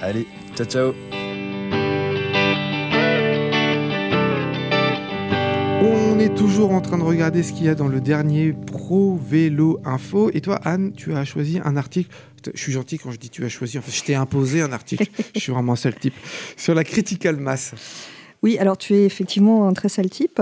Allez, 0.00 0.26
ciao 0.56 0.66
ciao 0.66 0.94
On 5.82 6.18
est 6.18 6.34
toujours 6.34 6.72
en 6.72 6.82
train 6.82 6.98
de 6.98 7.02
regarder 7.02 7.42
ce 7.42 7.52
qu'il 7.52 7.64
y 7.64 7.68
a 7.68 7.74
dans 7.74 7.88
le 7.88 8.00
dernier 8.00 8.52
Pro 8.52 9.16
Vélo 9.16 9.80
Info. 9.84 10.30
Et 10.34 10.42
toi, 10.42 10.56
Anne, 10.64 10.92
tu 10.92 11.14
as 11.14 11.24
choisi 11.24 11.58
un 11.64 11.76
article. 11.76 12.10
Je 12.54 12.60
suis 12.60 12.72
gentil 12.72 12.98
quand 12.98 13.10
je 13.10 13.18
dis 13.18 13.30
tu 13.30 13.44
as 13.44 13.48
choisi. 13.48 13.78
En 13.78 13.82
fait, 13.82 13.92
je 13.92 14.02
t'ai 14.02 14.14
imposé 14.14 14.60
un 14.60 14.72
article. 14.72 15.06
je 15.34 15.40
suis 15.40 15.52
vraiment 15.52 15.72
un 15.72 15.76
sale 15.76 15.94
type. 15.94 16.14
Sur 16.56 16.74
la 16.74 16.84
critical 16.84 17.36
mass. 17.36 17.72
Oui, 18.42 18.58
alors 18.58 18.76
tu 18.76 18.94
es 18.94 19.04
effectivement 19.04 19.68
un 19.68 19.72
très 19.72 19.88
sale 19.88 20.10
type. 20.10 20.40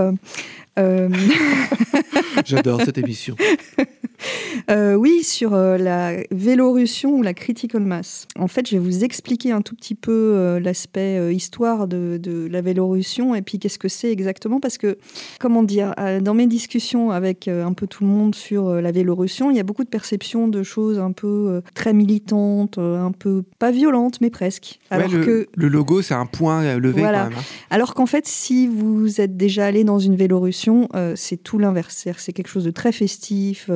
Euh, 0.77 1.09
J'adore 2.45 2.81
cette 2.81 2.97
émission. 2.97 3.35
euh, 4.71 4.95
oui, 4.95 5.23
sur 5.23 5.53
euh, 5.53 5.77
la 5.77 6.17
Vélorussion 6.31 7.15
ou 7.17 7.21
la 7.21 7.33
critical 7.33 7.81
mass. 7.81 8.27
En 8.37 8.47
fait, 8.47 8.67
je 8.67 8.73
vais 8.73 8.79
vous 8.83 9.03
expliquer 9.03 9.51
un 9.51 9.61
tout 9.61 9.75
petit 9.75 9.95
peu 9.95 10.11
euh, 10.11 10.59
l'aspect 10.59 11.33
histoire 11.33 11.87
de, 11.87 12.19
de 12.21 12.47
la 12.51 12.61
Vélorussion 12.61 13.35
et 13.35 13.41
puis 13.41 13.59
qu'est-ce 13.59 13.79
que 13.79 13.87
c'est 13.87 14.11
exactement. 14.11 14.59
Parce 14.59 14.77
que, 14.77 14.97
comment 15.39 15.63
dire, 15.63 15.93
dans 16.21 16.33
mes 16.33 16.47
discussions 16.47 17.11
avec 17.11 17.47
un 17.47 17.73
peu 17.73 17.87
tout 17.87 18.03
le 18.03 18.09
monde 18.09 18.35
sur 18.35 18.73
la 18.81 18.91
Vélorussion, 18.91 19.51
il 19.51 19.57
y 19.57 19.59
a 19.59 19.63
beaucoup 19.63 19.83
de 19.83 19.89
perceptions 19.89 20.47
de 20.47 20.63
choses 20.63 20.99
un 20.99 21.11
peu 21.11 21.61
très 21.73 21.93
militantes, 21.93 22.77
un 22.77 23.11
peu 23.11 23.43
pas 23.59 23.71
violentes, 23.71 24.21
mais 24.21 24.29
presque. 24.29 24.79
Ouais, 24.91 24.97
Alors 24.97 25.11
le, 25.11 25.23
que 25.25 25.47
le 25.55 25.67
logo, 25.67 26.01
c'est 26.01 26.13
un 26.13 26.25
point 26.25 26.75
levé 26.77 27.01
Voilà. 27.01 27.23
quand 27.25 27.29
même. 27.29 27.37
hein. 27.39 27.43
Alors 27.69 27.93
qu'en 27.93 28.05
fait, 28.05 28.27
si 28.27 28.67
vous 28.67 29.21
êtes 29.21 29.37
déjà 29.37 29.65
allé 29.65 29.83
dans 29.83 29.99
une 29.99 30.15
Vélorussion, 30.15 30.89
c'est 31.15 31.37
tout 31.41 31.57
l'inverse. 31.59 32.07
C'est 32.17 32.33
quelque 32.33 32.49
chose 32.49 32.65
de 32.65 32.71
très 32.71 32.91
festif, 32.91 33.69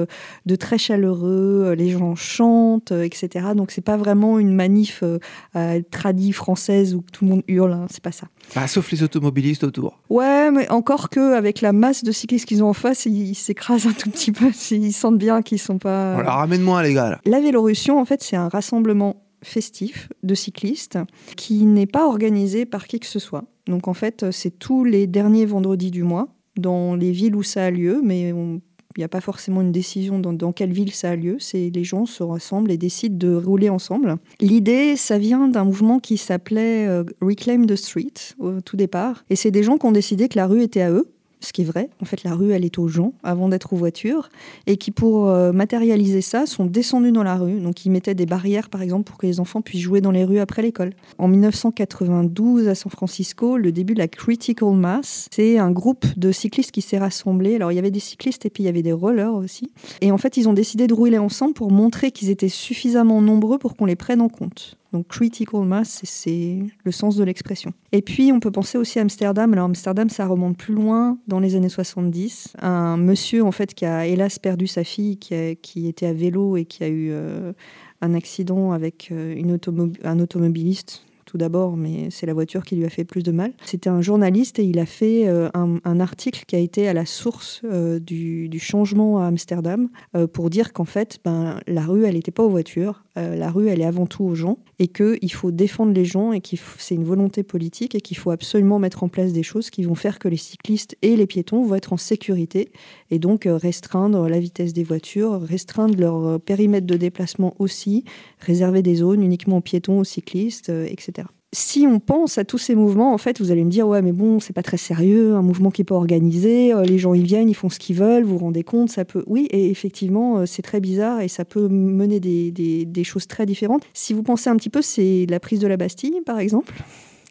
de 0.45 0.55
très 0.55 0.77
chaleureux. 0.77 1.63
euh, 1.67 1.75
les 1.75 1.89
gens 1.89 2.15
chantent, 2.15 2.91
euh, 2.91 3.03
etc. 3.03 3.47
Donc 3.55 3.71
c'est 3.71 3.81
pas 3.81 3.97
vraiment 3.97 4.39
une 4.39 4.53
manif 4.53 5.01
euh, 5.03 5.19
euh, 5.55 5.81
tradie 5.91 6.31
française 6.33 6.95
où 6.95 7.03
tout 7.11 7.25
le 7.25 7.31
monde 7.31 7.43
hurle. 7.47 7.73
hein, 7.73 7.87
c'est 7.89 8.03
pas 8.03 8.11
ça. 8.11 8.27
Bah, 8.55 8.67
sauf 8.67 8.91
les 8.91 9.03
automobilistes 9.03 9.63
autour. 9.63 9.99
Ouais, 10.09 10.51
mais 10.51 10.69
encore 10.69 11.09
que 11.09 11.33
avec 11.35 11.61
la 11.61 11.73
masse 11.73 12.03
de 12.03 12.11
cyclistes 12.11 12.45
qu'ils 12.45 12.63
ont 12.63 12.69
en 12.69 12.73
face, 12.73 13.05
ils 13.05 13.29
ils 13.29 13.35
s'écrasent 13.35 13.87
un 13.87 13.93
tout 13.93 14.09
petit 14.09 14.31
peu. 14.31 14.47
Ils 14.71 14.93
sentent 14.93 15.17
bien 15.17 15.41
qu'ils 15.41 15.59
sont 15.59 15.77
pas. 15.77 16.13
Voilà, 16.15 16.31
ramène-moi 16.31 16.83
les 16.83 16.93
gars. 16.93 17.09
là. 17.11 17.19
La 17.25 17.39
Vélorussion, 17.39 17.99
en 17.99 18.05
fait, 18.05 18.21
c'est 18.23 18.35
un 18.35 18.47
rassemblement 18.49 19.23
festif 19.43 20.09
de 20.23 20.35
cyclistes 20.35 20.97
qui 21.37 21.65
n'est 21.65 21.85
pas 21.85 22.07
organisé 22.07 22.65
par 22.65 22.87
qui 22.87 22.99
que 22.99 23.05
ce 23.05 23.19
soit. 23.19 23.43
Donc, 23.67 23.87
en 23.87 23.93
fait, 23.93 24.25
c'est 24.31 24.51
tous 24.57 24.83
les 24.83 25.07
derniers 25.07 25.45
vendredis 25.45 25.91
du 25.91 26.03
mois 26.03 26.27
dans 26.57 26.95
les 26.95 27.11
villes 27.11 27.35
où 27.35 27.43
ça 27.43 27.65
a 27.65 27.71
lieu, 27.71 28.01
mais 28.03 28.31
on- 28.33 28.61
Il 28.97 28.99
n'y 28.99 29.05
a 29.05 29.09
pas 29.09 29.21
forcément 29.21 29.61
une 29.61 29.71
décision 29.71 30.19
dans, 30.19 30.51
quelle 30.51 30.71
ville 30.71 30.91
ça 30.91 31.11
a 31.11 31.15
lieu. 31.15 31.37
C'est 31.39 31.71
les 31.73 31.83
gens 31.83 32.05
se 32.05 32.23
rassemblent 32.23 32.71
et 32.71 32.77
décident 32.77 33.17
de 33.17 33.33
rouler 33.35 33.69
ensemble. 33.69 34.17
L'idée, 34.39 34.95
ça 34.95 35.17
vient 35.17 35.47
d'un 35.47 35.63
mouvement 35.63 35.99
qui 35.99 36.17
s'appelait 36.17 36.87
euh, 36.87 37.03
Reclaim 37.21 37.65
the 37.65 37.75
Street 37.75 38.13
au 38.39 38.61
tout 38.61 38.77
départ. 38.77 39.23
Et 39.29 39.35
c'est 39.35 39.51
des 39.51 39.63
gens 39.63 39.77
qui 39.77 39.85
ont 39.85 39.91
décidé 39.91 40.29
que 40.29 40.37
la 40.37 40.47
rue 40.47 40.61
était 40.61 40.81
à 40.81 40.91
eux 40.91 41.12
ce 41.43 41.53
qui 41.53 41.61
est 41.61 41.65
vrai. 41.65 41.89
En 42.01 42.05
fait, 42.05 42.23
la 42.23 42.33
rue, 42.33 42.51
elle 42.51 42.65
est 42.65 42.79
aux 42.79 42.87
gens 42.87 43.13
avant 43.23 43.49
d'être 43.49 43.73
aux 43.73 43.77
voitures, 43.77 44.29
et 44.67 44.77
qui, 44.77 44.91
pour 44.91 45.27
euh, 45.27 45.51
matérialiser 45.51 46.21
ça, 46.21 46.45
sont 46.45 46.65
descendus 46.65 47.11
dans 47.11 47.23
la 47.23 47.35
rue. 47.35 47.59
Donc, 47.59 47.85
ils 47.85 47.89
mettaient 47.89 48.15
des 48.15 48.25
barrières, 48.25 48.69
par 48.69 48.81
exemple, 48.81 49.03
pour 49.03 49.17
que 49.17 49.27
les 49.27 49.39
enfants 49.39 49.61
puissent 49.61 49.81
jouer 49.81 50.01
dans 50.01 50.11
les 50.11 50.23
rues 50.23 50.39
après 50.39 50.61
l'école. 50.61 50.91
En 51.17 51.27
1992, 51.27 52.67
à 52.67 52.75
San 52.75 52.91
Francisco, 52.91 53.57
le 53.57 53.71
début 53.71 53.93
de 53.93 53.99
la 53.99 54.07
Critical 54.07 54.73
Mass, 54.73 55.27
c'est 55.31 55.57
un 55.57 55.71
groupe 55.71 56.05
de 56.17 56.31
cyclistes 56.31 56.71
qui 56.71 56.81
s'est 56.81 56.97
rassemblé. 56.97 57.55
Alors, 57.55 57.71
il 57.71 57.75
y 57.75 57.79
avait 57.79 57.91
des 57.91 57.99
cyclistes 57.99 58.45
et 58.45 58.49
puis 58.49 58.63
il 58.63 58.65
y 58.65 58.69
avait 58.69 58.83
des 58.83 58.93
rollers 58.93 59.33
aussi. 59.33 59.71
Et 60.01 60.11
en 60.11 60.17
fait, 60.17 60.37
ils 60.37 60.47
ont 60.47 60.53
décidé 60.53 60.87
de 60.87 60.93
rouler 60.93 61.17
ensemble 61.17 61.53
pour 61.53 61.71
montrer 61.71 62.11
qu'ils 62.11 62.29
étaient 62.29 62.49
suffisamment 62.49 63.21
nombreux 63.21 63.57
pour 63.57 63.75
qu'on 63.75 63.85
les 63.85 63.95
prenne 63.95 64.21
en 64.21 64.29
compte. 64.29 64.77
Donc 64.93 65.07
critical 65.07 65.61
mass, 65.63 66.01
c'est 66.03 66.59
le 66.83 66.91
sens 66.91 67.15
de 67.15 67.23
l'expression. 67.23 67.73
Et 67.91 68.03
puis 68.03 68.31
on 68.31 68.39
peut 68.39 68.51
penser 68.51 68.77
aussi 68.77 68.99
à 68.99 69.01
Amsterdam. 69.01 69.51
Alors 69.51 69.65
Amsterdam, 69.65 70.07
ça 70.09 70.27
remonte 70.27 70.55
plus 70.55 70.75
loin 70.75 71.17
dans 71.27 71.39
les 71.39 71.55
années 71.55 71.69
70. 71.69 72.53
Un 72.61 72.97
monsieur 72.97 73.43
en 73.43 73.51
fait 73.51 73.73
qui 73.73 73.85
a 73.85 74.05
hélas 74.05 74.37
perdu 74.37 74.67
sa 74.67 74.83
fille, 74.83 75.17
qui, 75.17 75.87
était 75.87 76.05
à 76.05 76.13
vélo 76.13 76.57
et 76.57 76.65
qui 76.65 76.83
a 76.83 76.87
eu 76.87 77.09
euh, 77.11 77.53
un 78.01 78.13
accident 78.13 78.71
avec 78.71 79.09
euh, 79.11 79.35
une 79.35 79.57
un 80.03 80.19
automobiliste 80.19 81.03
tout 81.33 81.39
d'abord, 81.39 81.77
mais 81.77 82.09
c'est 82.11 82.27
la 82.27 82.35
voiture 82.35 82.63
qui 82.63 82.75
lui 82.75 82.85
a 82.85 82.91
fait 82.91 83.05
plus 83.05 83.23
de 83.23 83.31
mal. 83.31 83.53
C'était 83.65 83.89
un 83.89 84.01
journaliste 84.03 84.59
et 84.59 84.65
il 84.65 84.77
a 84.77 84.85
fait 84.85 85.27
euh, 85.27 85.49
un, 85.55 85.99
article 85.99 86.43
qui 86.45 86.55
a 86.55 86.59
été 86.59 86.87
à 86.87 86.93
la 86.93 87.07
source 87.07 87.61
euh, 87.63 87.97
du, 87.97 88.59
changement 88.59 89.17
à 89.17 89.25
Amsterdam 89.25 89.89
euh, 90.15 90.27
pour 90.27 90.51
dire 90.51 90.73
qu'en 90.73 90.85
fait, 90.85 91.17
ben, 91.25 91.59
la 91.65 91.81
rue, 91.87 92.05
elle 92.05 92.13
n'était 92.13 92.29
pas 92.29 92.43
aux 92.43 92.51
voitures, 92.51 93.03
la 93.15 93.51
rue, 93.51 93.67
elle 93.67 93.81
est 93.81 93.85
avant 93.85 94.07
tout 94.07 94.23
aux 94.23 94.33
gens 94.33 94.57
et 94.79 94.87
qu'il 94.87 95.31
faut 95.31 95.51
défendre 95.51 95.93
les 95.93 96.05
gens 96.05 96.33
et 96.33 96.41
que 96.41 96.55
c'est 96.79 96.95
une 96.95 97.03
volonté 97.03 97.43
politique 97.43 97.93
et 97.93 98.01
qu'il 98.01 98.17
faut 98.17 98.31
absolument 98.31 98.79
mettre 98.79 99.03
en 99.03 99.07
place 99.07 99.33
des 99.33 99.43
choses 99.43 99.69
qui 99.69 99.83
vont 99.83 99.93
faire 99.93 100.17
que 100.17 100.27
les 100.27 100.37
cyclistes 100.37 100.97
et 101.03 101.15
les 101.15 101.27
piétons 101.27 101.63
vont 101.63 101.75
être 101.75 101.93
en 101.93 101.97
sécurité 101.97 102.71
et 103.11 103.19
donc 103.19 103.47
restreindre 103.47 104.27
la 104.27 104.39
vitesse 104.39 104.73
des 104.73 104.83
voitures, 104.83 105.41
restreindre 105.41 105.99
leur 105.99 106.39
périmètre 106.39 106.87
de 106.87 106.95
déplacement 106.95 107.53
aussi, 107.59 108.03
réserver 108.39 108.81
des 108.81 108.95
zones 108.95 109.21
uniquement 109.21 109.57
aux 109.57 109.61
piétons, 109.61 109.99
aux 109.99 110.03
cyclistes, 110.03 110.69
etc 110.69 111.22
si 111.53 111.85
on 111.87 111.99
pense 111.99 112.39
à 112.39 112.43
tous 112.43 112.57
ces 112.57 112.73
mouvements, 112.73 113.13
en 113.13 113.17
fait, 113.19 113.39
vous 113.39 113.51
allez 113.51 113.63
me 113.63 113.69
dire, 113.69 113.87
ouais, 113.87 114.01
mais 114.01 114.11
bon, 114.11 114.39
c'est 114.39 114.53
pas 114.53 114.63
très 114.63 114.77
sérieux, 114.77 115.35
un 115.35 115.43
mouvement 115.43 115.69
qui 115.69 115.81
n'est 115.81 115.85
pas 115.85 115.95
organisé, 115.95 116.73
euh, 116.73 116.83
les 116.83 116.97
gens 116.97 117.13
ils 117.13 117.23
viennent, 117.23 117.47
ils 117.47 117.53
font 117.53 117.69
ce 117.69 117.77
qu'ils 117.77 117.95
veulent, 117.95 118.23
vous 118.23 118.37
vous 118.39 118.45
rendez 118.45 118.63
compte, 118.63 118.89
ça 118.89 119.05
peut. 119.05 119.23
Oui, 119.27 119.47
et 119.51 119.69
effectivement, 119.69 120.39
euh, 120.39 120.45
c'est 120.47 120.63
très 120.63 120.81
bizarre 120.81 121.21
et 121.21 121.27
ça 121.27 121.45
peut 121.45 121.69
mener 121.69 122.19
des, 122.19 122.51
des, 122.51 123.03
choses 123.03 123.27
très 123.27 123.45
différentes. 123.45 123.83
Si 123.93 124.13
vous 124.13 124.23
pensez 124.23 124.49
un 124.49 124.55
petit 124.55 124.69
peu, 124.69 124.81
c'est 124.81 125.27
la 125.29 125.39
prise 125.39 125.59
de 125.59 125.67
la 125.67 125.77
Bastille, 125.77 126.21
par 126.25 126.39
exemple. 126.39 126.73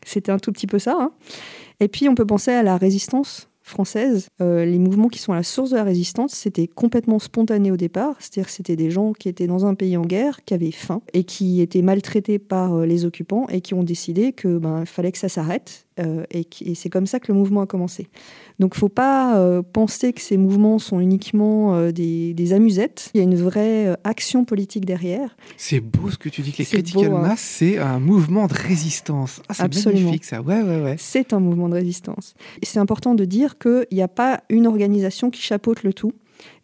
C'était 0.07 0.33
un 0.33 0.39
tout 0.39 0.53
petit 0.53 0.67
peu 0.67 0.79
ça. 0.79 0.97
Hein. 0.99 1.11
Et 1.81 1.89
puis, 1.89 2.09
on 2.09 2.15
peut 2.15 2.27
penser 2.27 2.53
à 2.53 2.63
la 2.63 2.77
résistance 2.77 3.49
française, 3.63 4.29
euh, 4.41 4.65
les 4.65 4.79
mouvements 4.79 5.09
qui 5.09 5.19
sont 5.19 5.33
à 5.33 5.37
la 5.37 5.43
source 5.43 5.71
de 5.71 5.77
la 5.77 5.85
résistance, 5.85 6.33
c'était 6.33 6.67
complètement 6.67 7.19
spontané 7.19 7.71
au 7.71 7.77
départ. 7.77 8.17
C'est-à-dire 8.19 8.47
que 8.47 8.53
c'était 8.53 8.77
des 8.77 8.91
gens 8.91 9.13
qui 9.13 9.29
étaient 9.29 9.47
dans 9.47 9.67
un 9.67 9.75
pays 9.75 9.97
en 9.97 10.03
guerre, 10.03 10.45
qui 10.45 10.55
avaient 10.55 10.71
faim 10.71 11.03
et 11.13 11.25
qui 11.25 11.61
étaient 11.61 11.83
maltraités 11.83 12.39
par 12.39 12.75
euh, 12.75 12.87
les 12.87 13.05
occupants 13.05 13.47
et 13.49 13.61
qui 13.61 13.75
ont 13.75 13.83
décidé 13.83 14.33
que 14.33 14.59
ben 14.59 14.85
fallait 14.85 15.13
que 15.13 15.19
ça 15.19 15.29
s'arrête. 15.29 15.87
Euh, 16.01 16.25
et, 16.31 16.47
et 16.63 16.75
c'est 16.75 16.89
comme 16.89 17.07
ça 17.07 17.21
que 17.21 17.31
le 17.31 17.39
mouvement 17.39 17.61
a 17.61 17.67
commencé. 17.67 18.09
Donc, 18.59 18.75
faut 18.75 18.89
pas 18.89 19.37
euh, 19.37 19.63
penser 19.63 20.13
que 20.13 20.21
ces 20.21 20.37
mouvements 20.37 20.79
sont 20.79 21.01
uniquement 21.01 21.75
euh, 21.75 21.93
des, 21.93 22.33
des, 22.33 22.53
amusettes. 22.53 23.11
Il 23.15 23.19
y 23.19 23.21
a 23.21 23.25
une 23.25 23.37
vraie 23.37 23.97
action 24.05 24.45
politique 24.45 24.87
derrière. 24.87 25.37
C'est 25.57 25.81
beau 25.81 26.11
ce 26.11 26.17
que 26.17 26.29
tu 26.29 26.41
dis, 26.43 26.53
que 26.53 26.59
les 26.59 26.65
critical 26.65 27.13
hein. 27.13 27.21
mass, 27.21 27.41
c'est 27.41 27.79
un 27.79 27.99
mouvement 27.99 28.47
de 28.47 28.55
résistance. 28.55 29.43
Ah, 29.49 29.55
c'est 29.55 29.87
magnifique 29.87 30.25
ça. 30.25 30.41
Ouais, 30.41 30.63
ouais, 30.63 30.83
ouais. 30.83 30.97
C'est 30.99 31.33
un 31.33 31.41
mouvement 31.41 31.69
de 31.69 31.75
résistance. 31.75 32.35
Et 32.63 32.67
c'est 32.67 32.79
important 32.79 33.15
de 33.15 33.25
dire 33.25 33.59
qu'il 33.59 33.87
n'y 33.93 34.03
a 34.03 34.09
pas 34.09 34.43
une 34.49 34.67
organisation 34.67 35.31
qui 35.31 35.43
chapeaute 35.43 35.83
le 35.83 35.93
tout. 35.93 36.13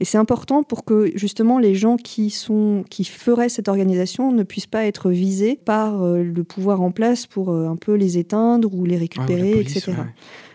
Et 0.01 0.05
c'est 0.05 0.19
important 0.19 0.63
pour 0.63 0.85
que 0.85 1.11
justement 1.15 1.59
les 1.59 1.75
gens 1.75 1.97
qui, 1.97 2.31
sont, 2.31 2.85
qui 2.91 3.05
feraient 3.05 3.49
cette 3.49 3.69
organisation 3.69 4.33
ne 4.33 4.43
puissent 4.43 4.67
pas 4.67 4.85
être 4.85 5.11
visés 5.11 5.59
par 5.65 6.05
le 6.05 6.43
pouvoir 6.43 6.81
en 6.83 6.91
place 6.91 7.27
pour 7.27 7.51
un 7.51 7.77
peu 7.77 7.95
les 7.95 8.19
éteindre 8.19 8.73
ou 8.73 8.85
les 8.85 8.97
ah 8.97 9.01
récupérer, 9.01 9.61
etc. 9.61 9.93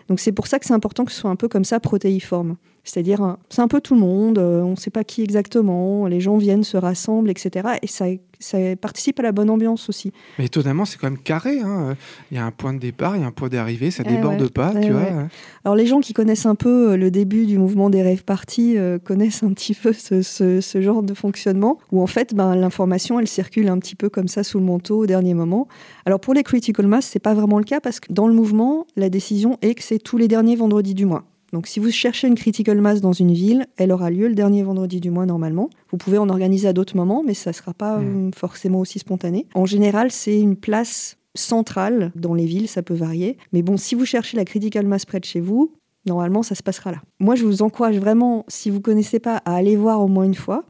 Donc 0.08 0.20
c'est 0.20 0.32
pour 0.32 0.46
ça 0.46 0.58
que 0.58 0.66
c'est 0.66 0.74
important 0.74 1.04
que 1.04 1.12
ce 1.12 1.20
soit 1.20 1.30
un 1.30 1.36
peu 1.36 1.48
comme 1.48 1.64
ça 1.64 1.80
protéiforme. 1.80 2.56
C'est-à-dire, 2.84 3.36
c'est 3.48 3.62
un 3.62 3.68
peu 3.68 3.80
tout 3.80 3.94
le 3.94 4.00
monde, 4.00 4.38
euh, 4.38 4.60
on 4.60 4.72
ne 4.72 4.76
sait 4.76 4.90
pas 4.90 5.04
qui 5.04 5.22
exactement, 5.22 6.06
les 6.06 6.20
gens 6.20 6.36
viennent, 6.36 6.64
se 6.64 6.76
rassemblent, 6.76 7.30
etc. 7.30 7.78
Et 7.82 7.86
ça, 7.86 8.06
ça 8.40 8.58
participe 8.76 9.18
à 9.20 9.22
la 9.22 9.32
bonne 9.32 9.50
ambiance 9.50 9.88
aussi. 9.88 10.12
Mais 10.38 10.46
étonnamment, 10.46 10.84
c'est 10.84 10.98
quand 10.98 11.08
même 11.08 11.18
carré. 11.18 11.60
Hein. 11.60 11.96
Il 12.30 12.36
y 12.36 12.40
a 12.40 12.44
un 12.44 12.50
point 12.50 12.74
de 12.74 12.78
départ, 12.78 13.16
il 13.16 13.22
y 13.22 13.24
a 13.24 13.26
un 13.26 13.32
point 13.32 13.48
d'arrivée, 13.48 13.90
ça 13.90 14.02
ne 14.02 14.10
eh 14.10 14.16
déborde 14.16 14.48
pas, 14.50 14.74
tu 14.80 14.90
vois. 14.90 15.28
Alors 15.64 15.76
les 15.76 15.86
gens 15.86 16.00
qui 16.00 16.12
connaissent 16.12 16.46
un 16.46 16.54
peu 16.54 16.92
euh, 16.92 16.96
le 16.96 17.10
début 17.10 17.46
du 17.46 17.58
mouvement 17.58 17.90
des 17.90 18.02
rêves 18.02 18.24
partis 18.24 18.76
euh, 18.76 18.98
connaissent 18.98 19.42
un 19.42 19.52
petit 19.52 19.74
peu 19.74 19.92
ce, 19.92 20.22
ce, 20.22 20.80
genre 20.82 21.02
de 21.02 21.14
fonctionnement, 21.14 21.78
où 21.90 22.02
en 22.02 22.06
fait, 22.06 22.34
ben, 22.34 22.54
l'information, 22.54 23.18
elle 23.18 23.28
circule 23.28 23.68
un 23.68 23.78
petit 23.78 23.94
peu 23.94 24.08
comme 24.08 24.28
ça 24.28 24.44
sous 24.44 24.58
le 24.58 24.64
manteau 24.64 24.98
au 24.98 25.06
dernier 25.06 25.34
moment. 25.34 25.68
Alors 26.04 26.20
pour 26.20 26.34
les 26.34 26.42
critical 26.42 26.86
mass, 26.86 27.06
c'est 27.06 27.18
pas 27.18 27.34
vraiment 27.34 27.58
le 27.58 27.64
cas, 27.64 27.80
parce 27.80 28.00
que 28.00 28.12
dans 28.12 28.26
le 28.26 28.34
mouvement, 28.34 28.86
la 28.96 29.08
décision 29.08 29.58
est 29.62 29.74
que 29.74 29.82
c'est 29.82 29.98
tous 29.98 30.18
les 30.18 30.28
derniers 30.28 30.56
vendredis 30.56 30.94
du 30.94 31.06
mois. 31.06 31.24
Donc 31.54 31.68
si 31.68 31.78
vous 31.78 31.92
cherchez 31.92 32.26
une 32.26 32.34
critical 32.34 32.80
mass 32.80 33.00
dans 33.00 33.12
une 33.12 33.32
ville, 33.32 33.66
elle 33.76 33.92
aura 33.92 34.10
lieu 34.10 34.26
le 34.26 34.34
dernier 34.34 34.64
vendredi 34.64 35.00
du 35.00 35.10
mois 35.10 35.24
normalement. 35.24 35.70
Vous 35.92 35.96
pouvez 35.96 36.18
en 36.18 36.28
organiser 36.28 36.66
à 36.66 36.72
d'autres 36.72 36.96
moments, 36.96 37.22
mais 37.24 37.32
ça 37.32 37.50
ne 37.50 37.54
sera 37.54 37.72
pas 37.72 37.98
mmh. 37.98 38.26
euh, 38.26 38.30
forcément 38.34 38.80
aussi 38.80 38.98
spontané. 38.98 39.46
En 39.54 39.64
général, 39.64 40.10
c'est 40.10 40.36
une 40.36 40.56
place 40.56 41.16
centrale 41.36 42.10
dans 42.16 42.34
les 42.34 42.44
villes, 42.44 42.66
ça 42.66 42.82
peut 42.82 42.94
varier. 42.94 43.38
Mais 43.52 43.62
bon, 43.62 43.76
si 43.76 43.94
vous 43.94 44.04
cherchez 44.04 44.36
la 44.36 44.44
critical 44.44 44.84
mass 44.84 45.04
près 45.04 45.20
de 45.20 45.24
chez 45.24 45.38
vous, 45.38 45.70
normalement, 46.06 46.42
ça 46.42 46.56
se 46.56 46.62
passera 46.64 46.90
là. 46.90 47.00
Moi, 47.20 47.36
je 47.36 47.44
vous 47.44 47.62
encourage 47.62 47.98
vraiment, 47.98 48.44
si 48.48 48.68
vous 48.68 48.78
ne 48.78 48.82
connaissez 48.82 49.20
pas, 49.20 49.36
à 49.44 49.54
aller 49.54 49.76
voir 49.76 50.00
au 50.00 50.08
moins 50.08 50.24
une 50.24 50.34
fois. 50.34 50.64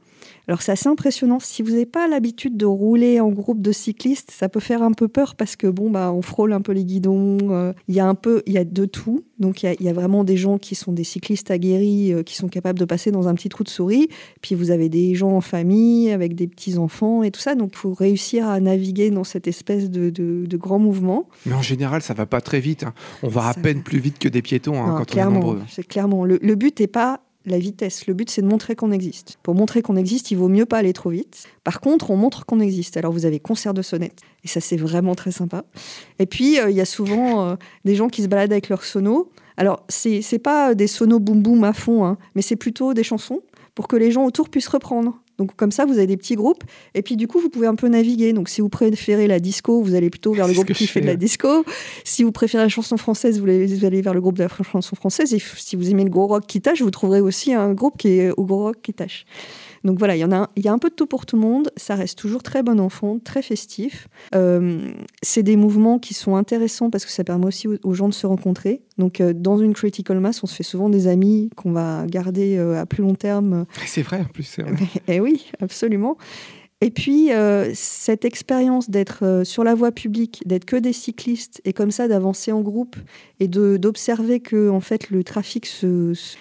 Alors 0.46 0.60
c'est 0.60 0.72
assez 0.72 0.88
impressionnant. 0.88 1.38
Si 1.40 1.62
vous 1.62 1.70
n'avez 1.70 1.86
pas 1.86 2.06
l'habitude 2.06 2.56
de 2.56 2.66
rouler 2.66 3.20
en 3.20 3.30
groupe 3.30 3.62
de 3.62 3.72
cyclistes, 3.72 4.30
ça 4.30 4.48
peut 4.48 4.60
faire 4.60 4.82
un 4.82 4.92
peu 4.92 5.08
peur 5.08 5.36
parce 5.36 5.56
que 5.56 5.66
bon 5.66 5.90
bah 5.90 6.12
on 6.12 6.22
frôle 6.22 6.52
un 6.52 6.60
peu 6.60 6.72
les 6.72 6.84
guidons. 6.84 7.38
Euh, 7.50 7.72
il 7.88 7.94
y 7.94 8.00
a 8.00 8.06
un 8.06 8.14
peu, 8.14 8.42
il 8.46 8.52
y 8.52 8.58
a 8.58 8.64
de 8.64 8.84
tout. 8.84 9.24
Donc 9.38 9.62
il 9.62 9.76
y, 9.80 9.88
a 9.88 9.92
vraiment 9.92 10.22
des 10.22 10.36
gens 10.36 10.58
qui 10.58 10.74
sont 10.74 10.92
des 10.92 11.02
cyclistes 11.02 11.50
aguerris, 11.50 12.12
euh, 12.12 12.22
qui 12.22 12.36
sont 12.36 12.48
capables 12.48 12.78
de 12.78 12.84
passer 12.84 13.10
dans 13.10 13.26
un 13.26 13.34
petit 13.34 13.48
trou 13.48 13.64
de 13.64 13.68
souris. 13.68 14.08
Puis 14.42 14.54
vous 14.54 14.70
avez 14.70 14.88
des 14.88 15.14
gens 15.14 15.32
en 15.32 15.40
famille 15.40 16.10
avec 16.10 16.34
des 16.34 16.46
petits 16.46 16.78
enfants 16.78 17.22
et 17.22 17.30
tout 17.30 17.40
ça. 17.40 17.54
Donc 17.54 17.70
il 17.72 17.78
faut 17.78 17.94
réussir 17.94 18.46
à 18.46 18.60
naviguer 18.60 19.10
dans 19.10 19.24
cette 19.24 19.48
espèce 19.48 19.90
de, 19.90 20.10
de, 20.10 20.56
grand 20.56 20.78
mouvement. 20.78 21.28
Mais 21.46 21.54
en 21.54 21.62
général, 21.62 22.00
ça 22.00 22.14
va 22.14 22.26
pas 22.26 22.40
très 22.40 22.60
vite. 22.60 22.84
Hein. 22.84 22.94
On 23.22 23.28
va 23.28 23.48
à 23.48 23.54
peine 23.54 23.82
plus 23.82 23.98
vite 23.98 24.18
que 24.18 24.28
des 24.28 24.40
piétons 24.40 24.80
hein, 24.80 24.94
quand 24.98 25.16
on 25.16 25.20
est 25.20 25.24
nombreux. 25.24 25.60
C'est 25.68 25.86
clairement 25.86 26.24
le, 26.24 26.38
le 26.40 26.54
but 26.54 26.78
n'est 26.78 26.86
pas 26.86 27.20
la 27.46 27.58
vitesse. 27.58 28.06
Le 28.06 28.14
but, 28.14 28.30
c'est 28.30 28.42
de 28.42 28.46
montrer 28.46 28.74
qu'on 28.74 28.92
existe. 28.92 29.38
Pour 29.42 29.54
montrer 29.54 29.82
qu'on 29.82 29.96
existe, 29.96 30.30
il 30.30 30.36
vaut 30.36 30.48
mieux 30.48 30.66
pas 30.66 30.78
aller 30.78 30.92
trop 30.92 31.10
vite. 31.10 31.44
Par 31.62 31.80
contre, 31.80 32.10
on 32.10 32.16
montre 32.16 32.46
qu'on 32.46 32.60
existe. 32.60 32.96
Alors, 32.96 33.12
vous 33.12 33.26
avez 33.26 33.40
concert 33.40 33.74
de 33.74 33.82
sonnettes, 33.82 34.20
et 34.44 34.48
ça, 34.48 34.60
c'est 34.60 34.76
vraiment 34.76 35.14
très 35.14 35.32
sympa. 35.32 35.64
Et 36.18 36.26
puis, 36.26 36.58
euh, 36.58 36.70
il 36.70 36.76
y 36.76 36.80
a 36.80 36.86
souvent 36.86 37.46
euh, 37.46 37.56
des 37.84 37.94
gens 37.94 38.08
qui 38.08 38.22
se 38.22 38.28
baladent 38.28 38.52
avec 38.52 38.68
leurs 38.68 38.84
sonos. 38.84 39.30
Alors, 39.56 39.84
c'est 39.88 40.38
pas 40.42 40.74
des 40.74 40.86
sonos 40.86 41.20
boum 41.20 41.42
boum 41.42 41.62
à 41.64 41.72
fond, 41.72 42.04
hein, 42.04 42.18
mais 42.34 42.42
c'est 42.42 42.56
plutôt 42.56 42.92
des 42.92 43.04
chansons 43.04 43.40
pour 43.74 43.88
que 43.88 43.96
les 43.96 44.10
gens 44.10 44.24
autour 44.24 44.48
puissent 44.48 44.68
reprendre. 44.68 45.20
Donc 45.38 45.56
comme 45.56 45.72
ça, 45.72 45.84
vous 45.84 45.94
avez 45.94 46.06
des 46.06 46.16
petits 46.16 46.36
groupes, 46.36 46.64
et 46.94 47.02
puis 47.02 47.16
du 47.16 47.26
coup, 47.26 47.40
vous 47.40 47.48
pouvez 47.48 47.66
un 47.66 47.74
peu 47.74 47.88
naviguer. 47.88 48.32
Donc 48.32 48.48
si 48.48 48.60
vous 48.60 48.68
préférez 48.68 49.26
la 49.26 49.40
disco, 49.40 49.82
vous 49.82 49.94
allez 49.94 50.10
plutôt 50.10 50.32
vers 50.32 50.46
le 50.46 50.54
groupe 50.54 50.72
qui 50.72 50.86
fait 50.86 51.00
de 51.00 51.06
la 51.06 51.16
disco. 51.16 51.64
Si 52.04 52.22
vous 52.22 52.32
préférez 52.32 52.64
la 52.64 52.68
chanson 52.68 52.96
française, 52.96 53.40
vous 53.40 53.48
allez 53.48 54.02
vers 54.02 54.14
le 54.14 54.20
groupe 54.20 54.38
de 54.38 54.44
la 54.44 54.48
chanson 54.48 54.96
française. 54.96 55.34
Et 55.34 55.38
si 55.56 55.76
vous 55.76 55.90
aimez 55.90 56.04
le 56.04 56.10
gros 56.10 56.26
rock 56.26 56.44
qui 56.46 56.60
tâche, 56.60 56.82
vous 56.82 56.90
trouverez 56.90 57.20
aussi 57.20 57.52
un 57.52 57.72
groupe 57.74 57.98
qui 57.98 58.08
est 58.08 58.30
au 58.36 58.44
gros 58.44 58.64
rock 58.64 58.76
qui 58.82 58.94
tâche. 58.94 59.26
Donc 59.84 59.98
voilà, 59.98 60.16
il 60.16 60.20
y 60.20 60.24
en 60.24 60.32
a, 60.32 60.50
il 60.56 60.64
y 60.64 60.68
a 60.68 60.72
un 60.72 60.78
peu 60.78 60.88
de 60.88 60.94
tout 60.94 61.06
pour 61.06 61.26
tout 61.26 61.36
le 61.36 61.42
monde. 61.42 61.70
Ça 61.76 61.94
reste 61.94 62.18
toujours 62.18 62.42
très 62.42 62.62
bon 62.62 62.80
enfant, 62.80 63.18
très 63.22 63.42
festif. 63.42 64.08
Euh, 64.34 64.90
c'est 65.22 65.42
des 65.42 65.56
mouvements 65.56 65.98
qui 65.98 66.14
sont 66.14 66.36
intéressants 66.36 66.88
parce 66.88 67.04
que 67.04 67.10
ça 67.10 67.22
permet 67.22 67.46
aussi 67.46 67.68
aux, 67.68 67.94
gens 67.94 68.08
de 68.08 68.14
se 68.14 68.26
rencontrer. 68.26 68.82
Donc 68.96 69.20
euh, 69.20 69.34
dans 69.34 69.58
une 69.58 69.74
critical 69.74 70.18
mass, 70.20 70.42
on 70.42 70.46
se 70.46 70.54
fait 70.54 70.62
souvent 70.62 70.88
des 70.88 71.06
amis 71.06 71.50
qu'on 71.54 71.72
va 71.72 72.06
garder 72.06 72.56
euh, 72.56 72.80
à 72.80 72.86
plus 72.86 73.02
long 73.02 73.14
terme. 73.14 73.66
C'est 73.86 74.02
vrai 74.02 74.20
en 74.20 74.32
plus. 74.32 74.56
Eh 75.08 75.20
oui, 75.20 75.46
absolument. 75.60 76.16
Et 76.80 76.90
puis, 76.90 77.30
cette 77.72 78.24
expérience 78.24 78.90
d'être 78.90 79.42
sur 79.44 79.64
la 79.64 79.74
voie 79.74 79.90
publique, 79.90 80.42
d'être 80.44 80.66
que 80.66 80.76
des 80.76 80.92
cyclistes, 80.92 81.62
et 81.64 81.72
comme 81.72 81.90
ça 81.90 82.08
d'avancer 82.08 82.52
en 82.52 82.60
groupe, 82.60 82.96
et 83.40 83.48
d'observer 83.48 84.40
que 84.40 84.68
en 84.68 84.80
fait, 84.80 85.08
le 85.08 85.24
trafic 85.24 85.66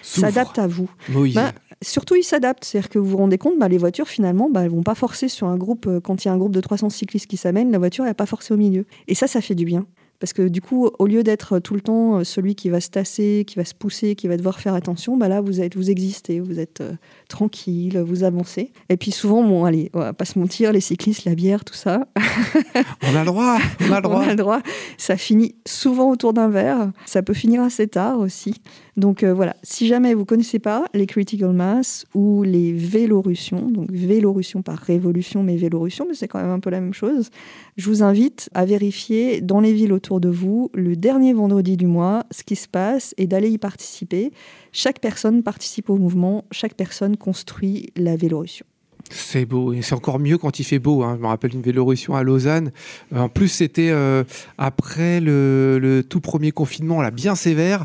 s'adapte 0.02 0.58
à 0.58 0.66
vous. 0.66 0.90
Oui. 1.14 1.32
Bah, 1.32 1.52
surtout, 1.84 2.16
ils 2.16 2.24
s'adaptent. 2.24 2.64
C'est-à-dire 2.64 2.88
que 2.88 2.98
vous 2.98 3.06
vous 3.06 3.16
rendez 3.16 3.38
compte, 3.38 3.58
bah, 3.58 3.68
les 3.68 3.78
voitures, 3.78 4.08
finalement, 4.08 4.50
bah, 4.50 4.62
elles 4.62 4.70
vont 4.70 4.82
pas 4.82 4.94
forcer 4.94 5.28
sur 5.28 5.46
un 5.46 5.56
groupe. 5.56 5.86
Euh, 5.86 6.00
quand 6.00 6.24
il 6.24 6.28
y 6.28 6.30
a 6.30 6.34
un 6.34 6.38
groupe 6.38 6.52
de 6.52 6.60
300 6.60 6.90
cyclistes 6.90 7.26
qui 7.26 7.36
s'amènent, 7.36 7.70
la 7.70 7.78
voiture, 7.78 8.04
n'a 8.04 8.14
pas 8.14 8.26
forcé 8.26 8.52
au 8.52 8.56
milieu. 8.56 8.86
Et 9.08 9.14
ça, 9.14 9.26
ça 9.26 9.40
fait 9.40 9.54
du 9.54 9.64
bien. 9.64 9.86
Parce 10.20 10.32
que 10.32 10.48
du 10.48 10.60
coup, 10.60 10.88
au 10.98 11.06
lieu 11.06 11.22
d'être 11.22 11.58
tout 11.58 11.74
le 11.74 11.80
temps 11.80 12.18
euh, 12.18 12.24
celui 12.24 12.54
qui 12.54 12.70
va 12.70 12.80
se 12.80 12.88
tasser, 12.88 13.44
qui 13.46 13.56
va 13.56 13.64
se 13.64 13.74
pousser, 13.74 14.14
qui 14.14 14.28
va 14.28 14.36
devoir 14.36 14.60
faire 14.60 14.74
attention, 14.74 15.16
bah 15.16 15.28
là, 15.28 15.40
vous, 15.40 15.60
êtes, 15.60 15.76
vous 15.76 15.90
existez, 15.90 16.40
vous 16.40 16.58
êtes 16.58 16.80
euh, 16.80 16.92
tranquille, 17.28 17.98
vous 17.98 18.24
avancez. 18.24 18.72
Et 18.88 18.96
puis 18.96 19.10
souvent, 19.10 19.42
bon, 19.42 19.64
allez, 19.64 19.90
on 19.92 19.98
va 19.98 20.12
pas 20.12 20.24
se 20.24 20.38
mentir, 20.38 20.72
les 20.72 20.80
cyclistes, 20.80 21.24
la 21.24 21.34
bière, 21.34 21.64
tout 21.64 21.74
ça. 21.74 22.06
on 23.02 23.14
a 23.14 23.20
le 23.20 23.26
droit, 23.26 23.58
on 23.80 23.92
a 23.92 23.96
le 23.96 24.02
droit. 24.02 24.20
on 24.20 24.28
a 24.28 24.30
le 24.30 24.36
droit. 24.36 24.60
Ça 24.98 25.16
finit 25.16 25.54
souvent 25.66 26.10
autour 26.10 26.32
d'un 26.32 26.48
verre. 26.48 26.90
Ça 27.06 27.22
peut 27.22 27.34
finir 27.34 27.62
assez 27.62 27.88
tard 27.88 28.18
aussi. 28.18 28.54
Donc 28.96 29.24
euh, 29.24 29.34
voilà, 29.34 29.56
si 29.62 29.88
jamais 29.88 30.14
vous 30.14 30.24
connaissez 30.24 30.60
pas 30.60 30.84
les 30.94 31.06
critical 31.06 31.52
mass 31.52 32.06
ou 32.14 32.44
les 32.44 32.72
vélorussions, 32.72 33.68
donc 33.70 33.90
vélorussion 33.90 34.62
par 34.62 34.78
révolution, 34.78 35.42
mais 35.42 35.56
vélorussion, 35.56 36.06
mais 36.08 36.14
c'est 36.14 36.28
quand 36.28 36.40
même 36.40 36.50
un 36.50 36.60
peu 36.60 36.70
la 36.70 36.80
même 36.80 36.94
chose, 36.94 37.30
je 37.76 37.88
vous 37.88 38.04
invite 38.04 38.48
à 38.54 38.64
vérifier 38.64 39.40
dans 39.40 39.60
les 39.60 39.72
villes 39.72 39.92
autour 39.92 40.13
de 40.20 40.28
vous 40.28 40.70
le 40.74 40.96
dernier 40.96 41.32
vendredi 41.32 41.76
du 41.76 41.86
mois 41.86 42.24
ce 42.30 42.42
qui 42.42 42.56
se 42.56 42.68
passe 42.68 43.14
et 43.18 43.26
d'aller 43.26 43.50
y 43.50 43.58
participer. 43.58 44.32
Chaque 44.72 45.00
personne 45.00 45.42
participe 45.42 45.90
au 45.90 45.96
mouvement, 45.96 46.44
chaque 46.50 46.74
personne 46.74 47.16
construit 47.16 47.90
la 47.96 48.16
Vélorussion. 48.16 48.66
C'est 49.10 49.44
beau, 49.44 49.72
et 49.74 49.82
c'est 49.82 49.94
encore 49.94 50.18
mieux 50.18 50.38
quand 50.38 50.58
il 50.58 50.64
fait 50.64 50.78
beau. 50.78 51.02
Hein. 51.02 51.16
Je 51.16 51.22
me 51.22 51.26
rappelle 51.26 51.52
une 51.54 51.60
Vélorussion 51.60 52.14
à 52.14 52.22
Lausanne. 52.22 52.72
Euh, 53.12 53.20
en 53.20 53.28
plus, 53.28 53.48
c'était 53.48 53.90
euh, 53.90 54.24
après 54.56 55.20
le, 55.20 56.02
tout 56.08 56.20
premier 56.20 56.52
confinement, 56.52 57.02
là, 57.02 57.10
bien 57.10 57.34
sévère. 57.34 57.84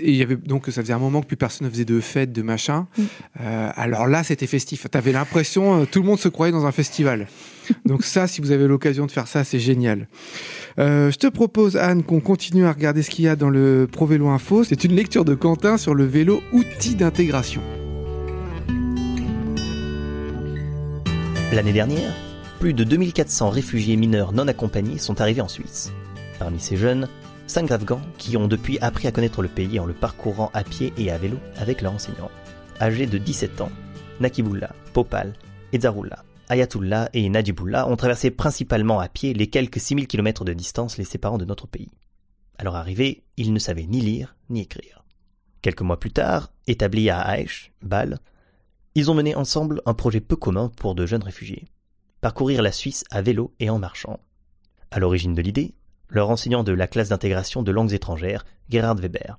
Et 0.00 0.10
il 0.10 0.16
y 0.16 0.22
avait, 0.22 0.36
donc, 0.36 0.66
ça 0.66 0.80
faisait 0.80 0.94
un 0.94 0.98
moment 0.98 1.20
que 1.20 1.26
plus 1.26 1.36
personne 1.36 1.66
ne 1.66 1.70
faisait 1.70 1.84
de 1.84 2.00
fêtes, 2.00 2.32
de 2.32 2.42
machin. 2.42 2.86
Mm. 2.96 3.02
Euh, 3.42 3.70
alors 3.74 4.06
là, 4.06 4.24
c'était 4.24 4.46
festif. 4.46 4.86
Tu 4.90 4.96
avais 4.96 5.12
l'impression, 5.12 5.84
tout 5.84 6.00
le 6.00 6.06
monde 6.06 6.18
se 6.18 6.28
croyait 6.28 6.52
dans 6.52 6.64
un 6.64 6.72
festival. 6.72 7.26
Donc 7.84 8.04
ça, 8.04 8.26
si 8.26 8.40
vous 8.40 8.50
avez 8.50 8.66
l'occasion 8.66 9.06
de 9.06 9.10
faire 9.10 9.26
ça, 9.26 9.44
c'est 9.44 9.58
génial. 9.58 10.08
je 10.78 11.16
te 11.16 11.26
propose, 11.26 11.76
Anne, 11.76 12.02
qu'on 12.02 12.20
continue 12.20 12.64
à 12.64 12.72
regarder 12.72 13.02
ce 13.02 13.10
qu'il 13.10 13.24
y 13.24 13.28
a 13.28 13.36
dans 13.36 13.50
le 13.50 13.88
Pro 13.90 14.06
Vélo 14.06 14.28
Info. 14.28 14.64
C'est 14.64 14.84
une 14.84 14.94
lecture 14.94 15.24
de 15.24 15.34
Quentin 15.34 15.76
sur 15.76 15.94
le 15.94 16.04
vélo 16.04 16.42
outil 16.52 16.94
d'intégration. 16.94 17.62
L'année 21.52 21.72
dernière, 21.72 22.12
plus 22.60 22.74
de 22.74 22.84
2400 22.84 23.48
réfugiés 23.48 23.96
mineurs 23.96 24.32
non 24.32 24.48
accompagnés 24.48 24.98
sont 24.98 25.20
arrivés 25.20 25.40
en 25.40 25.48
Suisse. 25.48 25.92
Parmi 26.38 26.60
ces 26.60 26.76
jeunes, 26.76 27.08
5 27.46 27.70
Afghans 27.70 28.02
qui 28.18 28.36
ont 28.36 28.48
depuis 28.48 28.78
appris 28.80 29.08
à 29.08 29.12
connaître 29.12 29.40
le 29.40 29.48
pays 29.48 29.80
en 29.80 29.86
le 29.86 29.94
parcourant 29.94 30.50
à 30.52 30.62
pied 30.62 30.92
et 30.98 31.10
à 31.10 31.16
vélo 31.16 31.38
avec 31.56 31.80
leurs 31.80 31.94
enseignants. 31.94 32.30
Âgés 32.80 33.06
de 33.06 33.16
17 33.16 33.62
ans, 33.62 33.72
Nakibullah, 34.20 34.74
Popal, 34.92 35.32
Edzarullah, 35.72 36.22
Ayatullah 36.48 37.10
et 37.12 37.28
Najibullah 37.28 37.88
ont 37.88 37.96
traversé 37.96 38.30
principalement 38.30 39.00
à 39.00 39.08
pied 39.08 39.34
les 39.34 39.48
quelques 39.48 39.80
6000 39.80 40.06
km 40.06 40.44
de 40.44 40.52
distance 40.52 40.96
les 40.96 41.04
séparant 41.04 41.38
de 41.38 41.44
notre 41.44 41.66
pays. 41.66 41.90
À 42.58 42.64
leur 42.64 42.74
arrivée, 42.74 43.22
ils 43.36 43.52
ne 43.52 43.58
savaient 43.58 43.86
ni 43.86 44.00
lire 44.00 44.34
ni 44.50 44.62
écrire. 44.62 45.04
Quelques 45.62 45.82
mois 45.82 46.00
plus 46.00 46.12
tard, 46.12 46.52
établis 46.66 47.10
à 47.10 47.38
Aesh, 47.38 47.72
Bâle, 47.82 48.18
ils 48.94 49.10
ont 49.10 49.14
mené 49.14 49.34
ensemble 49.34 49.82
un 49.86 49.94
projet 49.94 50.20
peu 50.20 50.36
commun 50.36 50.70
pour 50.76 50.94
de 50.94 51.06
jeunes 51.06 51.22
réfugiés. 51.22 51.66
Parcourir 52.20 52.62
la 52.62 52.72
Suisse 52.72 53.04
à 53.10 53.22
vélo 53.22 53.54
et 53.60 53.70
en 53.70 53.78
marchant. 53.78 54.18
À 54.90 54.98
l'origine 54.98 55.34
de 55.34 55.42
l'idée, 55.42 55.74
leur 56.08 56.30
enseignant 56.30 56.64
de 56.64 56.72
la 56.72 56.86
classe 56.86 57.10
d'intégration 57.10 57.62
de 57.62 57.70
langues 57.70 57.92
étrangères, 57.92 58.44
Gerhard 58.70 58.96
Weber. 58.96 59.38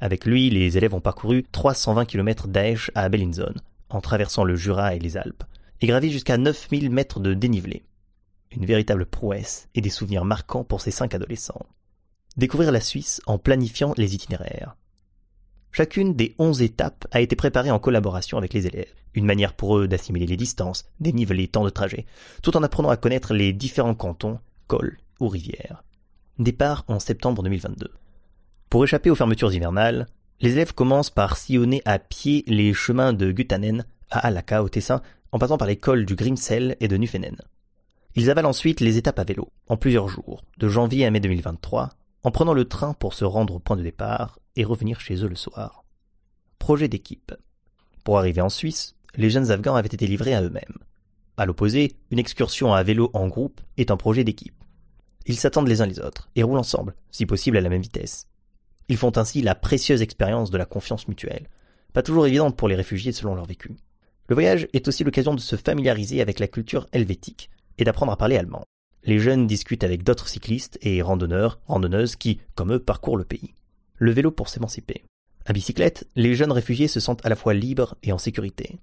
Avec 0.00 0.26
lui, 0.26 0.50
les 0.50 0.76
élèves 0.76 0.94
ont 0.94 1.00
parcouru 1.00 1.44
320 1.50 2.04
km 2.04 2.48
d'Aesch 2.48 2.90
à 2.94 3.08
Bellinzone, 3.08 3.60
en 3.88 4.00
traversant 4.00 4.44
le 4.44 4.56
Jura 4.56 4.94
et 4.94 4.98
les 4.98 5.16
Alpes, 5.16 5.44
et 5.80 5.86
gravi 5.86 6.10
jusqu'à 6.10 6.36
9000 6.36 6.90
mètres 6.90 7.20
de 7.20 7.34
dénivelé. 7.34 7.82
Une 8.50 8.66
véritable 8.66 9.06
prouesse 9.06 9.68
et 9.74 9.80
des 9.80 9.90
souvenirs 9.90 10.24
marquants 10.24 10.64
pour 10.64 10.80
ces 10.80 10.90
cinq 10.90 11.14
adolescents. 11.14 11.66
Découvrir 12.36 12.72
la 12.72 12.80
Suisse 12.80 13.20
en 13.26 13.38
planifiant 13.38 13.94
les 13.96 14.14
itinéraires. 14.14 14.76
Chacune 15.72 16.14
des 16.14 16.34
onze 16.38 16.62
étapes 16.62 17.06
a 17.12 17.20
été 17.20 17.36
préparée 17.36 17.70
en 17.70 17.78
collaboration 17.78 18.38
avec 18.38 18.52
les 18.52 18.66
élèves, 18.66 18.92
une 19.14 19.24
manière 19.24 19.54
pour 19.54 19.78
eux 19.78 19.86
d'assimiler 19.86 20.26
les 20.26 20.36
distances, 20.36 20.84
déniveler 20.98 21.42
les 21.42 21.48
temps 21.48 21.64
de 21.64 21.70
trajet, 21.70 22.06
tout 22.42 22.56
en 22.56 22.62
apprenant 22.64 22.90
à 22.90 22.96
connaître 22.96 23.34
les 23.34 23.52
différents 23.52 23.94
cantons, 23.94 24.40
cols 24.66 24.98
ou 25.20 25.28
rivières. 25.28 25.84
Départ 26.40 26.84
en 26.88 26.98
septembre 26.98 27.42
2022. 27.44 27.88
Pour 28.68 28.82
échapper 28.82 29.10
aux 29.10 29.14
fermetures 29.14 29.52
hivernales, 29.52 30.06
les 30.40 30.52
élèves 30.52 30.74
commencent 30.74 31.10
par 31.10 31.36
sillonner 31.36 31.82
à 31.84 31.98
pied 31.98 32.44
les 32.46 32.72
chemins 32.72 33.12
de 33.12 33.30
Gutanen 33.30 33.84
à 34.10 34.26
Alaka 34.26 34.62
au 34.62 34.68
Tessin, 34.68 35.02
en 35.32 35.38
passant 35.38 35.58
par 35.58 35.68
les 35.68 35.76
cols 35.76 36.06
du 36.06 36.14
Grimsel 36.14 36.76
et 36.80 36.88
de 36.88 36.96
Nufenen. 36.96 37.36
Ils 38.16 38.30
avalent 38.30 38.48
ensuite 38.48 38.80
les 38.80 38.96
étapes 38.96 39.18
à 39.18 39.24
vélo, 39.24 39.52
en 39.68 39.76
plusieurs 39.76 40.08
jours, 40.08 40.44
de 40.58 40.68
janvier 40.68 41.06
à 41.06 41.10
mai 41.10 41.20
2023, 41.20 41.90
en 42.22 42.30
prenant 42.30 42.54
le 42.54 42.64
train 42.64 42.92
pour 42.94 43.14
se 43.14 43.24
rendre 43.24 43.54
au 43.54 43.58
point 43.60 43.76
de 43.76 43.82
départ 43.82 44.38
et 44.56 44.64
revenir 44.64 45.00
chez 45.00 45.24
eux 45.24 45.28
le 45.28 45.36
soir. 45.36 45.84
Projet 46.58 46.88
d'équipe. 46.88 47.32
Pour 48.04 48.18
arriver 48.18 48.40
en 48.40 48.48
Suisse, 48.48 48.96
les 49.16 49.30
jeunes 49.30 49.50
Afghans 49.50 49.76
avaient 49.76 49.88
été 49.88 50.06
livrés 50.06 50.34
à 50.34 50.42
eux-mêmes. 50.42 50.78
À 51.36 51.46
l'opposé, 51.46 51.96
une 52.10 52.18
excursion 52.18 52.74
à 52.74 52.82
vélo 52.82 53.10
en 53.14 53.28
groupe 53.28 53.60
est 53.76 53.90
un 53.90 53.96
projet 53.96 54.24
d'équipe. 54.24 54.54
Ils 55.26 55.38
s'attendent 55.38 55.68
les 55.68 55.80
uns 55.80 55.86
les 55.86 56.00
autres 56.00 56.28
et 56.34 56.42
roulent 56.42 56.58
ensemble, 56.58 56.94
si 57.10 57.26
possible 57.26 57.56
à 57.56 57.60
la 57.60 57.68
même 57.68 57.82
vitesse. 57.82 58.26
Ils 58.88 58.96
font 58.96 59.16
ainsi 59.16 59.40
la 59.40 59.54
précieuse 59.54 60.02
expérience 60.02 60.50
de 60.50 60.58
la 60.58 60.66
confiance 60.66 61.06
mutuelle, 61.06 61.48
pas 61.92 62.02
toujours 62.02 62.26
évidente 62.26 62.56
pour 62.56 62.68
les 62.68 62.74
réfugiés 62.74 63.12
selon 63.12 63.34
leur 63.34 63.46
vécu. 63.46 63.76
Le 64.30 64.34
voyage 64.34 64.68
est 64.72 64.88
aussi 64.88 65.04
l'occasion 65.04 65.34
de 65.34 65.40
se 65.40 65.56
familiariser 65.56 66.22
avec 66.22 66.38
la 66.38 66.48
culture 66.48 66.86
helvétique 66.92 67.50
et 67.76 67.84
d'apprendre 67.84 68.12
à 68.12 68.16
parler 68.16 68.38
allemand 68.38 68.64
les 69.04 69.18
jeunes 69.18 69.46
discutent 69.46 69.84
avec 69.84 70.02
d'autres 70.02 70.28
cyclistes 70.28 70.78
et 70.82 71.02
randonneurs, 71.02 71.58
randonneuses 71.66 72.16
qui, 72.16 72.40
comme 72.54 72.72
eux, 72.72 72.78
parcourent 72.78 73.16
le 73.16 73.24
pays. 73.24 73.54
Le 73.96 74.12
vélo 74.12 74.30
pour 74.30 74.48
s'émanciper. 74.48 75.04
À 75.46 75.52
bicyclette, 75.52 76.06
les 76.16 76.34
jeunes 76.34 76.52
réfugiés 76.52 76.88
se 76.88 77.00
sentent 77.00 77.24
à 77.24 77.28
la 77.28 77.36
fois 77.36 77.54
libres 77.54 77.96
et 78.02 78.12
en 78.12 78.18
sécurité. 78.18 78.78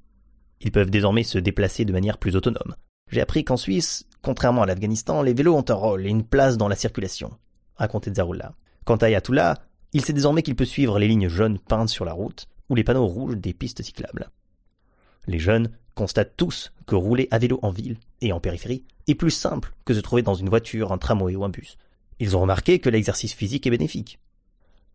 Ils 0.61 0.71
peuvent 0.71 0.89
désormais 0.89 1.23
se 1.23 1.37
déplacer 1.37 1.85
de 1.85 1.93
manière 1.93 2.17
plus 2.17 2.35
autonome. 2.35 2.75
J'ai 3.11 3.21
appris 3.21 3.43
qu'en 3.43 3.57
Suisse, 3.57 4.05
contrairement 4.21 4.63
à 4.63 4.65
l'Afghanistan, 4.65 5.21
les 5.21 5.33
vélos 5.33 5.55
ont 5.55 5.65
un 5.69 5.73
rôle 5.73 6.05
et 6.05 6.09
une 6.09 6.25
place 6.25 6.57
dans 6.57 6.67
la 6.67 6.75
circulation, 6.75 7.31
racontait 7.75 8.13
Zaroula. 8.15 8.53
Quant 8.85 8.97
à 8.97 9.05
Ayatollah, 9.05 9.59
il 9.93 10.03
sait 10.03 10.13
désormais 10.13 10.41
qu'il 10.41 10.55
peut 10.55 10.65
suivre 10.65 10.99
les 10.99 11.07
lignes 11.07 11.29
jaunes 11.29 11.59
peintes 11.59 11.89
sur 11.89 12.05
la 12.05 12.13
route 12.13 12.47
ou 12.69 12.75
les 12.75 12.83
panneaux 12.83 13.07
rouges 13.07 13.37
des 13.37 13.53
pistes 13.53 13.83
cyclables. 13.83 14.29
Les 15.27 15.39
jeunes 15.39 15.71
constatent 15.93 16.35
tous 16.37 16.71
que 16.85 16.95
rouler 16.95 17.27
à 17.31 17.37
vélo 17.37 17.59
en 17.61 17.69
ville 17.69 17.97
et 18.21 18.31
en 18.31 18.39
périphérie 18.39 18.85
est 19.07 19.15
plus 19.15 19.31
simple 19.31 19.73
que 19.85 19.93
se 19.93 19.99
trouver 19.99 20.21
dans 20.21 20.35
une 20.35 20.49
voiture, 20.49 20.91
un 20.91 20.97
tramway 20.97 21.35
ou 21.35 21.43
un 21.43 21.49
bus. 21.49 21.77
Ils 22.19 22.35
ont 22.35 22.41
remarqué 22.41 22.79
que 22.79 22.89
l'exercice 22.89 23.33
physique 23.33 23.67
est 23.67 23.71
bénéfique. 23.71 24.19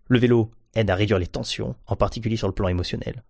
Le 0.09 0.19
vélo 0.19 0.51
aide 0.75 0.91
à 0.91 0.95
réduire 0.95 1.19
les 1.19 1.27
tensions, 1.27 1.77
en 1.87 1.97
particulier 1.97 2.37
sur 2.37 2.49
le 2.49 2.55
plan 2.55 2.69
émotionnel. 2.69 3.23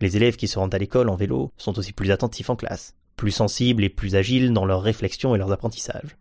Les 0.00 0.16
élèves 0.16 0.36
qui 0.36 0.48
se 0.48 0.58
rendent 0.58 0.74
à 0.74 0.78
l'école 0.78 1.08
en 1.08 1.16
vélo 1.16 1.52
sont 1.56 1.78
aussi 1.78 1.92
plus 1.92 2.10
attentifs 2.10 2.50
en 2.50 2.56
classe, 2.56 2.94
plus 3.16 3.30
sensibles 3.30 3.84
et 3.84 3.88
plus 3.88 4.16
agiles 4.16 4.52
dans 4.52 4.66
leurs 4.66 4.82
réflexions 4.82 5.34
et 5.34 5.38
leurs 5.38 5.52
apprentissages. 5.52 6.16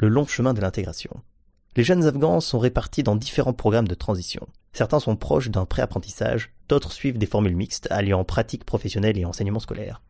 Le 0.00 0.08
long 0.08 0.26
chemin 0.26 0.54
de 0.54 0.60
l'intégration. 0.60 1.22
Les 1.76 1.84
jeunes 1.84 2.04
Afghans 2.04 2.40
sont 2.40 2.58
répartis 2.58 3.02
dans 3.02 3.16
différents 3.16 3.52
programmes 3.52 3.88
de 3.88 3.94
transition. 3.94 4.46
Certains 4.74 4.98
sont 4.98 5.16
proches 5.16 5.50
d'un 5.50 5.64
pré-apprentissage, 5.64 6.52
d'autres 6.68 6.92
suivent 6.92 7.16
des 7.16 7.26
formules 7.26 7.56
mixtes 7.56 7.86
alliant 7.90 8.24
pratique 8.24 8.64
professionnelle 8.64 9.16
et 9.16 9.24
enseignement 9.24 9.60
scolaire. 9.60 10.02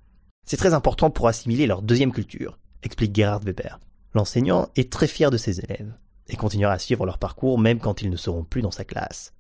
C'est 0.47 0.57
très 0.57 0.75
important 0.75 1.11
pour 1.11 1.29
assimiler 1.29 1.67
leur 1.67 1.83
deuxième 1.83 2.13
culture, 2.13 2.59
explique 2.83 3.15
Gerhard 3.15 3.45
Weber. 3.45 3.79
L'enseignant 4.15 4.69
est 4.75 4.91
très 4.91 5.07
fier 5.07 5.31
de 5.31 5.37
ses 5.37 5.61
élèves 5.61 5.93
et 6.29 6.37
continuera 6.37 6.73
à 6.73 6.79
suivre 6.79 7.05
leur 7.05 7.19
parcours 7.19 7.59
même 7.59 7.79
quand 7.79 8.01
ils 8.01 8.11
ne 8.11 8.17
seront 8.17 8.45
plus 8.45 8.63
dans 8.63 8.71
sa 8.71 8.85
classe. 8.85 9.35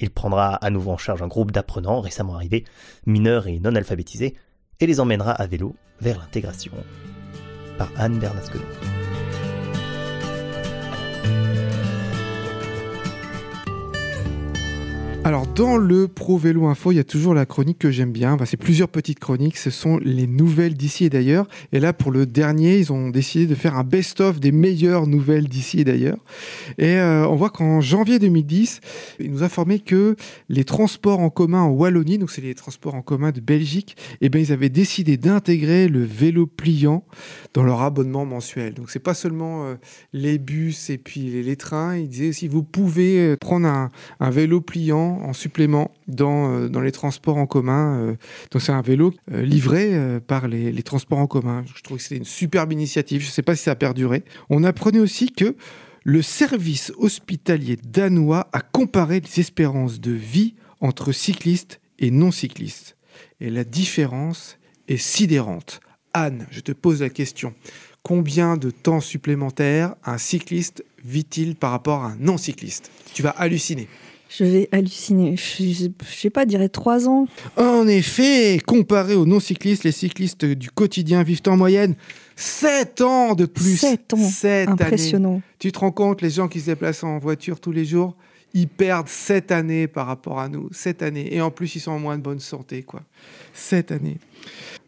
Il 0.00 0.10
prendra 0.10 0.56
à 0.56 0.70
nouveau 0.70 0.90
en 0.90 0.96
charge 0.96 1.22
un 1.22 1.28
groupe 1.28 1.52
d'apprenants 1.52 2.00
récemment 2.00 2.34
arrivés, 2.34 2.64
mineurs 3.06 3.46
et 3.46 3.60
non 3.60 3.76
alphabétisés, 3.76 4.34
et 4.80 4.86
les 4.86 4.98
emmènera 4.98 5.30
à 5.30 5.46
vélo 5.46 5.76
vers 6.00 6.18
l'intégration. 6.18 6.72
Par 7.78 7.88
Anne 7.96 8.18
Bernasconi. 8.18 8.64
Alors 15.24 15.46
dans 15.46 15.76
le 15.76 16.08
Pro 16.08 16.36
Vélo 16.36 16.66
Info, 16.66 16.90
il 16.90 16.96
y 16.96 16.98
a 16.98 17.04
toujours 17.04 17.32
la 17.32 17.46
chronique 17.46 17.78
que 17.78 17.92
j'aime 17.92 18.10
bien. 18.10 18.36
c'est 18.44 18.56
plusieurs 18.56 18.88
petites 18.88 19.20
chroniques. 19.20 19.56
Ce 19.56 19.70
sont 19.70 19.98
les 19.98 20.26
nouvelles 20.26 20.74
d'ici 20.74 21.04
et 21.04 21.10
d'ailleurs. 21.10 21.46
Et 21.70 21.78
là, 21.78 21.92
pour 21.92 22.10
le 22.10 22.26
dernier, 22.26 22.78
ils 22.78 22.92
ont 22.92 23.08
décidé 23.08 23.46
de 23.46 23.54
faire 23.54 23.76
un 23.76 23.84
best-of 23.84 24.40
des 24.40 24.50
meilleures 24.50 25.06
nouvelles 25.06 25.46
d'ici 25.46 25.78
et 25.80 25.84
d'ailleurs. 25.84 26.18
Et 26.76 26.96
euh, 26.96 27.24
on 27.28 27.36
voit 27.36 27.50
qu'en 27.50 27.80
janvier 27.80 28.18
2010, 28.18 28.80
ils 29.20 29.30
nous 29.30 29.44
informaient 29.44 29.78
que 29.78 30.16
les 30.48 30.64
transports 30.64 31.20
en 31.20 31.30
commun 31.30 31.60
en 31.60 31.70
Wallonie, 31.70 32.18
donc 32.18 32.32
c'est 32.32 32.42
les 32.42 32.56
transports 32.56 32.96
en 32.96 33.02
commun 33.02 33.30
de 33.30 33.40
Belgique, 33.40 33.96
eh 34.22 34.28
bien, 34.28 34.40
ils 34.40 34.52
avaient 34.52 34.70
décidé 34.70 35.18
d'intégrer 35.18 35.86
le 35.86 36.02
vélo 36.02 36.48
pliant 36.48 37.04
dans 37.54 37.62
leur 37.62 37.82
abonnement 37.82 38.26
mensuel. 38.26 38.74
Donc 38.74 38.90
c'est 38.90 38.98
pas 38.98 39.14
seulement 39.14 39.66
euh, 39.66 39.74
les 40.12 40.38
bus 40.38 40.90
et 40.90 40.98
puis 40.98 41.42
les, 41.42 41.56
trains. 41.56 41.96
Ils 41.96 42.08
disaient 42.08 42.30
aussi 42.30 42.48
vous 42.48 42.64
pouvez 42.64 43.20
euh, 43.20 43.36
prendre 43.36 43.68
un 43.68 44.30
vélo 44.30 44.60
pliant 44.60 45.11
en 45.22 45.32
supplément 45.32 45.92
dans, 46.08 46.52
euh, 46.52 46.68
dans 46.68 46.80
les 46.80 46.92
transports 46.92 47.36
en 47.36 47.46
commun. 47.46 47.98
Euh, 47.98 48.14
c'est 48.58 48.72
un 48.72 48.82
vélo 48.82 49.12
euh, 49.30 49.42
livré 49.42 50.20
par 50.26 50.48
les, 50.48 50.72
les 50.72 50.82
transports 50.82 51.18
en 51.18 51.26
commun. 51.26 51.64
Je 51.74 51.82
trouve 51.82 51.98
que 51.98 52.02
c'est 52.02 52.16
une 52.16 52.24
superbe 52.24 52.72
initiative. 52.72 53.20
Je 53.20 53.26
ne 53.26 53.32
sais 53.32 53.42
pas 53.42 53.56
si 53.56 53.64
ça 53.64 53.72
a 53.72 53.74
perduré. 53.76 54.24
On 54.50 54.64
apprenait 54.64 55.00
aussi 55.00 55.30
que 55.30 55.56
Le 56.04 56.20
service 56.20 56.92
hospitalier 56.98 57.76
danois 57.76 58.48
a 58.52 58.60
comparé 58.60 59.20
les 59.20 59.40
espérances 59.40 60.00
de 60.00 60.10
vie 60.10 60.54
entre 60.80 61.12
cyclistes 61.12 61.80
et 62.00 62.10
non-cyclistes. 62.10 62.96
Et 63.40 63.50
la 63.50 63.62
différence 63.62 64.58
est 64.88 64.96
sidérante. 64.96 65.80
Anne, 66.12 66.46
je 66.50 66.60
te 66.60 66.72
pose 66.72 67.02
la 67.02 67.08
question. 67.08 67.54
Combien 68.02 68.56
de 68.56 68.70
temps 68.72 69.00
supplémentaire 69.00 69.94
un 70.04 70.18
cycliste 70.18 70.84
vit-il 71.04 71.54
par 71.54 71.70
rapport 71.70 72.02
à 72.02 72.08
un 72.08 72.16
non-cycliste? 72.16 72.90
Tu 73.14 73.22
vas 73.22 73.30
halluciner. 73.30 73.88
Je 74.38 74.44
vais 74.44 74.68
halluciner. 74.72 75.36
Je, 75.36 75.62
je, 75.62 76.16
sais 76.16 76.30
pas, 76.30 76.46
dirais 76.46 76.70
trois 76.70 77.06
ans. 77.06 77.26
En 77.56 77.86
effet, 77.86 78.60
comparé 78.66 79.14
aux 79.14 79.26
non-cyclistes, 79.26 79.84
les 79.84 79.92
cyclistes 79.92 80.44
du 80.44 80.70
quotidien 80.70 81.22
vivent 81.22 81.42
en 81.48 81.56
moyenne 81.56 81.94
7 82.36 83.02
ans 83.02 83.34
de 83.34 83.44
plus. 83.44 83.76
Sept 83.76 84.14
ans. 84.14 84.16
Sept 84.16 84.68
années. 84.68 84.82
Impressionnant. 84.82 85.42
Tu 85.58 85.70
te 85.70 85.78
rends 85.78 85.92
compte, 85.92 86.22
les 86.22 86.30
gens 86.30 86.48
qui 86.48 86.60
se 86.60 86.66
déplacent 86.66 87.04
en 87.04 87.18
voiture 87.18 87.60
tous 87.60 87.72
les 87.72 87.84
jours, 87.84 88.16
ils 88.54 88.68
perdent 88.68 89.08
7 89.08 89.50
années 89.52 89.86
par 89.88 90.06
rapport 90.06 90.40
à 90.40 90.48
nous. 90.48 90.68
7 90.72 91.02
années. 91.02 91.34
Et 91.34 91.40
en 91.40 91.50
plus, 91.50 91.74
ils 91.76 91.80
sont 91.80 91.92
en 91.92 91.98
moins 91.98 92.16
de 92.18 92.22
bonne 92.22 92.40
santé, 92.40 92.82
quoi. 92.82 93.02
7 93.54 93.92
années. 93.92 94.18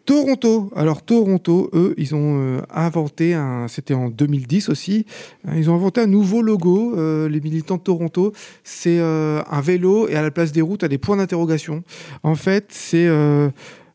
Toronto. 0.05 0.71
Alors 0.77 1.03
Toronto, 1.03 1.71
eux, 1.73 1.95
ils 1.97 2.15
ont 2.15 2.39
euh, 2.39 2.61
inventé. 2.71 3.39
C'était 3.69 3.95
en 3.95 4.11
2010 4.11 4.69
aussi. 4.69 5.07
hein, 5.47 5.53
Ils 5.57 5.71
ont 5.71 5.75
inventé 5.75 6.03
un 6.03 6.07
nouveau 6.07 6.43
logo. 6.43 6.95
euh, 6.99 7.29
les 7.29 7.41
militants 7.41 7.77
de 7.79 7.83
Toronto, 7.83 8.33
c'est 8.65 8.99
euh, 8.99 9.43
un 9.51 9.61
vélo 9.63 10.07
et 10.09 10.17
à 10.17 10.23
la 10.23 10.31
place 10.31 10.53
des 10.53 10.61
routes, 10.61 10.85
à 10.85 10.89
des 10.89 10.99
points 10.99 11.17
d'interrogation. 11.17 11.83
En 12.23 12.35
fait, 12.35 12.67
c'est 12.71 13.09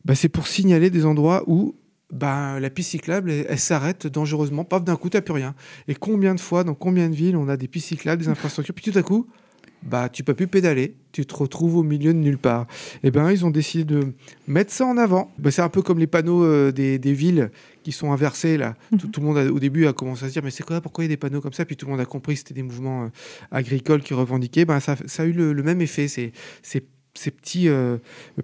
bah, 0.04 0.14
c'est 0.14 0.28
pour 0.30 0.46
signaler 0.46 0.90
des 0.90 1.04
endroits 1.06 1.44
où 1.46 1.74
bah, 2.10 2.58
la 2.58 2.70
piste 2.70 2.90
cyclable, 2.90 3.30
elle, 3.30 3.46
elle 3.48 3.58
s'arrête 3.58 4.06
dangereusement. 4.08 4.64
Paf, 4.64 4.82
d'un 4.82 4.96
coup, 4.96 5.10
t'as 5.10 5.20
plus 5.20 5.34
rien. 5.34 5.54
Et 5.86 5.94
combien 5.94 6.34
de 6.34 6.40
fois, 6.40 6.64
dans 6.64 6.74
combien 6.74 7.08
de 7.08 7.14
villes, 7.14 7.36
on 7.36 7.48
a 7.48 7.56
des 7.56 7.68
pistes 7.68 7.86
cyclables, 7.88 8.20
des 8.22 8.28
infrastructures, 8.28 8.74
puis 8.74 8.90
tout 8.90 8.98
à 8.98 9.02
coup, 9.02 9.26
bah, 9.82 10.08
tu 10.08 10.22
peux 10.24 10.34
plus 10.34 10.46
pédaler, 10.46 10.94
tu 11.12 11.24
te 11.26 11.34
retrouves 11.34 11.76
au 11.76 11.82
milieu 11.82 12.12
de 12.12 12.18
nulle 12.18 12.38
part. 12.38 12.66
Et 13.02 13.10
ben, 13.10 13.30
ils 13.30 13.44
ont 13.44 13.50
décidé 13.50 13.84
de 13.84 14.12
mettre 14.46 14.72
ça 14.72 14.84
en 14.86 14.96
avant. 14.96 15.30
Bah, 15.38 15.50
c'est 15.50 15.62
un 15.62 15.68
peu 15.68 15.82
comme 15.82 15.98
les 15.98 16.06
panneaux 16.06 16.44
euh, 16.44 16.70
des, 16.72 16.98
des 16.98 17.12
villes 17.12 17.50
qui 17.82 17.92
sont 17.92 18.12
inversés 18.12 18.56
là. 18.58 18.76
Tout, 18.98 19.08
tout 19.08 19.20
le 19.20 19.26
monde 19.26 19.38
a- 19.38 19.50
au 19.52 19.58
début 19.58 19.86
a 19.86 19.92
commencé 19.92 20.24
à 20.24 20.28
se 20.28 20.32
dire 20.34 20.42
mais 20.44 20.50
c'est 20.50 20.64
quoi 20.64 20.80
Pourquoi 20.80 21.04
il 21.04 21.06
y 21.06 21.10
a 21.10 21.14
des 21.14 21.16
panneaux 21.16 21.40
comme 21.40 21.52
ça? 21.54 21.64
Puis 21.64 21.76
tout 21.76 21.86
le 21.86 21.92
monde 21.92 22.00
a 22.00 22.04
compris 22.06 22.34
que 22.34 22.40
c'était 22.40 22.54
des 22.54 22.62
mouvements 22.62 23.04
euh, 23.04 23.08
agricoles 23.50 24.02
qui 24.02 24.12
revendiquaient. 24.14 24.64
Ben, 24.66 24.80
ça, 24.80 24.96
ça 25.06 25.22
a 25.22 25.26
eu 25.26 25.32
le, 25.32 25.52
le 25.52 25.62
même 25.62 25.80
effet. 25.80 26.08
C'est 26.08 26.32
ces 27.12 27.30
petits 27.32 27.68
euh, 27.68 27.96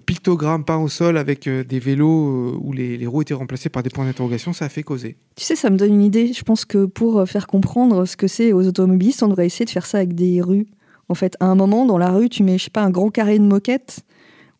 pictogrammes 0.05 0.65
peints 0.65 0.77
au 0.77 0.89
sol 0.89 1.17
avec 1.17 1.47
euh, 1.47 1.63
des 1.63 1.79
vélos 1.79 2.51
euh, 2.53 2.57
où 2.59 2.73
les, 2.73 2.97
les 2.97 3.07
roues 3.07 3.21
étaient 3.21 3.33
remplacées 3.33 3.69
par 3.69 3.81
des 3.81 3.89
points 3.89 4.05
d'interrogation, 4.05 4.51
ça 4.51 4.65
a 4.65 4.69
fait 4.69 4.83
causer. 4.83 5.15
Tu 5.37 5.45
sais, 5.45 5.55
ça 5.55 5.69
me 5.69 5.77
donne 5.77 5.93
une 5.93 6.01
idée. 6.03 6.33
Je 6.33 6.43
pense 6.43 6.65
que 6.65 6.85
pour 6.85 7.27
faire 7.27 7.47
comprendre 7.47 8.05
ce 8.05 8.17
que 8.17 8.27
c'est 8.27 8.51
aux 8.51 8.67
automobilistes, 8.67 9.23
on 9.23 9.29
devrait 9.29 9.45
essayer 9.45 9.63
de 9.65 9.69
faire 9.69 9.85
ça 9.85 9.99
avec 9.99 10.15
des 10.15 10.41
rues. 10.41 10.67
En 11.09 11.15
fait, 11.15 11.35
à 11.39 11.45
un 11.45 11.55
moment, 11.55 11.85
dans 11.85 11.97
la 11.97 12.09
rue, 12.11 12.29
tu 12.29 12.43
mets, 12.43 12.57
je 12.57 12.65
sais 12.65 12.69
pas, 12.69 12.81
un 12.83 12.89
grand 12.89 13.09
carré 13.09 13.39
de 13.39 13.43
moquette 13.43 14.01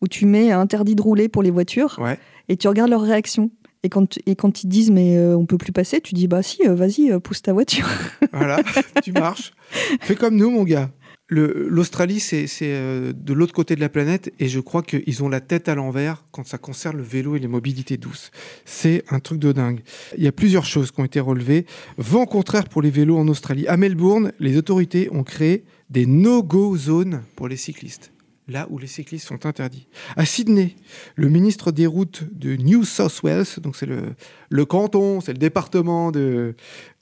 où 0.00 0.08
tu 0.08 0.26
mets 0.26 0.52
interdit 0.52 0.94
de 0.94 1.02
rouler 1.02 1.28
pour 1.28 1.42
les 1.42 1.50
voitures 1.50 1.98
Ouais. 2.00 2.18
et 2.48 2.56
tu 2.56 2.68
regardes 2.68 2.90
leur 2.90 3.02
réaction. 3.02 3.50
Et 3.84 3.88
quand, 3.90 4.18
et 4.26 4.34
quand 4.34 4.64
ils 4.64 4.68
disent 4.68 4.90
mais 4.90 5.16
euh, 5.16 5.36
on 5.36 5.46
peut 5.46 5.58
plus 5.58 5.72
passer, 5.72 6.00
tu 6.00 6.14
dis 6.14 6.26
bah 6.26 6.42
si, 6.42 6.66
euh, 6.66 6.74
vas-y, 6.74 7.10
euh, 7.12 7.20
pousse 7.20 7.42
ta 7.42 7.52
voiture. 7.52 7.86
Voilà, 8.32 8.60
tu 9.02 9.12
marches. 9.12 9.52
Fais 10.00 10.14
comme 10.16 10.36
nous, 10.36 10.50
mon 10.50 10.64
gars. 10.64 10.90
L'Australie, 11.30 12.20
c'est 12.20 12.46
c'est, 12.46 12.70
euh, 12.72 13.12
de 13.14 13.32
l'autre 13.34 13.52
côté 13.52 13.74
de 13.76 13.80
la 13.80 13.88
planète 13.88 14.32
et 14.38 14.48
je 14.48 14.60
crois 14.60 14.82
qu'ils 14.82 15.22
ont 15.22 15.28
la 15.28 15.40
tête 15.40 15.68
à 15.68 15.74
l'envers 15.74 16.24
quand 16.30 16.46
ça 16.46 16.56
concerne 16.58 16.96
le 16.96 17.02
vélo 17.02 17.36
et 17.36 17.38
les 17.38 17.48
mobilités 17.48 17.96
douces. 17.98 18.30
C'est 18.64 19.04
un 19.10 19.20
truc 19.20 19.38
de 19.38 19.52
dingue. 19.52 19.80
Il 20.16 20.24
y 20.24 20.28
a 20.28 20.32
plusieurs 20.32 20.64
choses 20.64 20.90
qui 20.90 21.00
ont 21.00 21.04
été 21.04 21.20
relevées. 21.20 21.66
Vent 21.98 22.24
contraire 22.26 22.68
pour 22.68 22.80
les 22.82 22.90
vélos 22.90 23.18
en 23.18 23.28
Australie. 23.28 23.66
À 23.68 23.76
Melbourne, 23.76 24.32
les 24.40 24.56
autorités 24.56 25.08
ont 25.12 25.22
créé 25.22 25.64
des 25.90 26.06
no-go 26.06 26.76
zones 26.76 27.22
pour 27.36 27.48
les 27.48 27.56
cyclistes. 27.56 28.12
Là 28.48 28.66
où 28.70 28.78
les 28.78 28.86
cyclistes 28.86 29.26
sont 29.26 29.44
interdits. 29.44 29.86
À 30.16 30.24
Sydney, 30.24 30.74
le 31.16 31.28
ministre 31.28 31.70
des 31.70 31.86
routes 31.86 32.24
de 32.32 32.56
New 32.56 32.82
South 32.84 33.22
Wales, 33.22 33.44
donc 33.58 33.76
c'est 33.76 33.84
le, 33.84 34.14
le 34.48 34.64
canton, 34.64 35.20
c'est 35.20 35.32
le 35.32 35.38
département 35.38 36.10
de, 36.10 36.54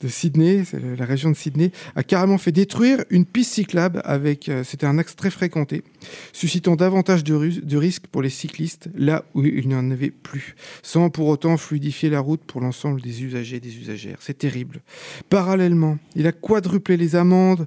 Sydney, 0.07 0.65
c'est 0.65 0.81
la 0.81 1.05
région 1.05 1.31
de 1.31 1.37
Sydney, 1.37 1.73
a 1.95 2.03
carrément 2.03 2.39
fait 2.39 2.53
détruire 2.53 3.05
une 3.11 3.25
piste 3.25 3.53
cyclable 3.55 4.03
avec, 4.05 4.49
euh, 4.49 4.65
c'était 4.65 4.87
un 4.87 4.99
axe 4.99 5.17
très 5.17 5.31
fréquenté, 5.31 5.83
suscitant 6.33 6.77
davantage 6.77 7.25
de 7.25 7.77
risques 7.77 8.07
pour 8.09 8.23
les 8.23 8.31
cyclistes 8.31 8.89
là 8.95 9.25
où 9.35 9.45
il 9.45 9.69
n'y 9.69 9.75
en 9.75 9.91
avait 9.91 10.11
plus, 10.11 10.55
sans 10.83 11.11
pour 11.11 11.29
autant 11.29 11.57
fluidifier 11.57 12.11
la 12.11 12.21
route 12.21 12.43
pour 12.47 12.61
l'ensemble 12.61 13.01
des 13.01 13.23
usagers 13.23 13.57
et 13.57 13.61
des 13.61 13.77
usagères. 13.77 14.19
C'est 14.21 14.39
terrible. 14.39 14.81
Parallèlement, 15.29 15.99
il 16.15 16.27
a 16.27 16.33
quadruplé 16.33 16.97
les 16.97 17.17
amendes 17.17 17.67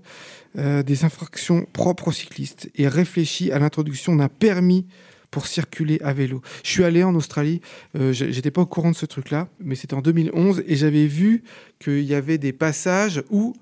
euh, 0.57 0.81
des 0.81 1.05
infractions 1.05 1.67
propres 1.73 2.07
aux 2.07 2.11
cyclistes 2.11 2.69
et 2.75 2.87
réfléchi 2.87 3.51
à 3.51 3.59
l'introduction 3.59 4.15
d'un 4.15 4.29
permis 4.29 4.87
pour 5.31 5.47
circuler 5.47 5.99
à 6.03 6.13
vélo. 6.13 6.41
Je 6.63 6.69
suis 6.69 6.83
allé 6.83 7.03
en 7.03 7.15
Australie, 7.15 7.61
euh, 7.95 8.13
j'étais 8.13 8.51
pas 8.51 8.61
au 8.61 8.65
courant 8.65 8.91
de 8.91 8.95
ce 8.95 9.05
truc-là, 9.05 9.47
mais 9.59 9.75
c'était 9.75 9.93
en 9.93 10.01
2011 10.01 10.63
et 10.67 10.75
j'avais 10.75 11.07
vu 11.07 11.43
qu'il 11.79 12.03
y 12.03 12.15
avait 12.15 12.37
des 12.37 12.53
passages 12.53 13.23
où 13.29 13.53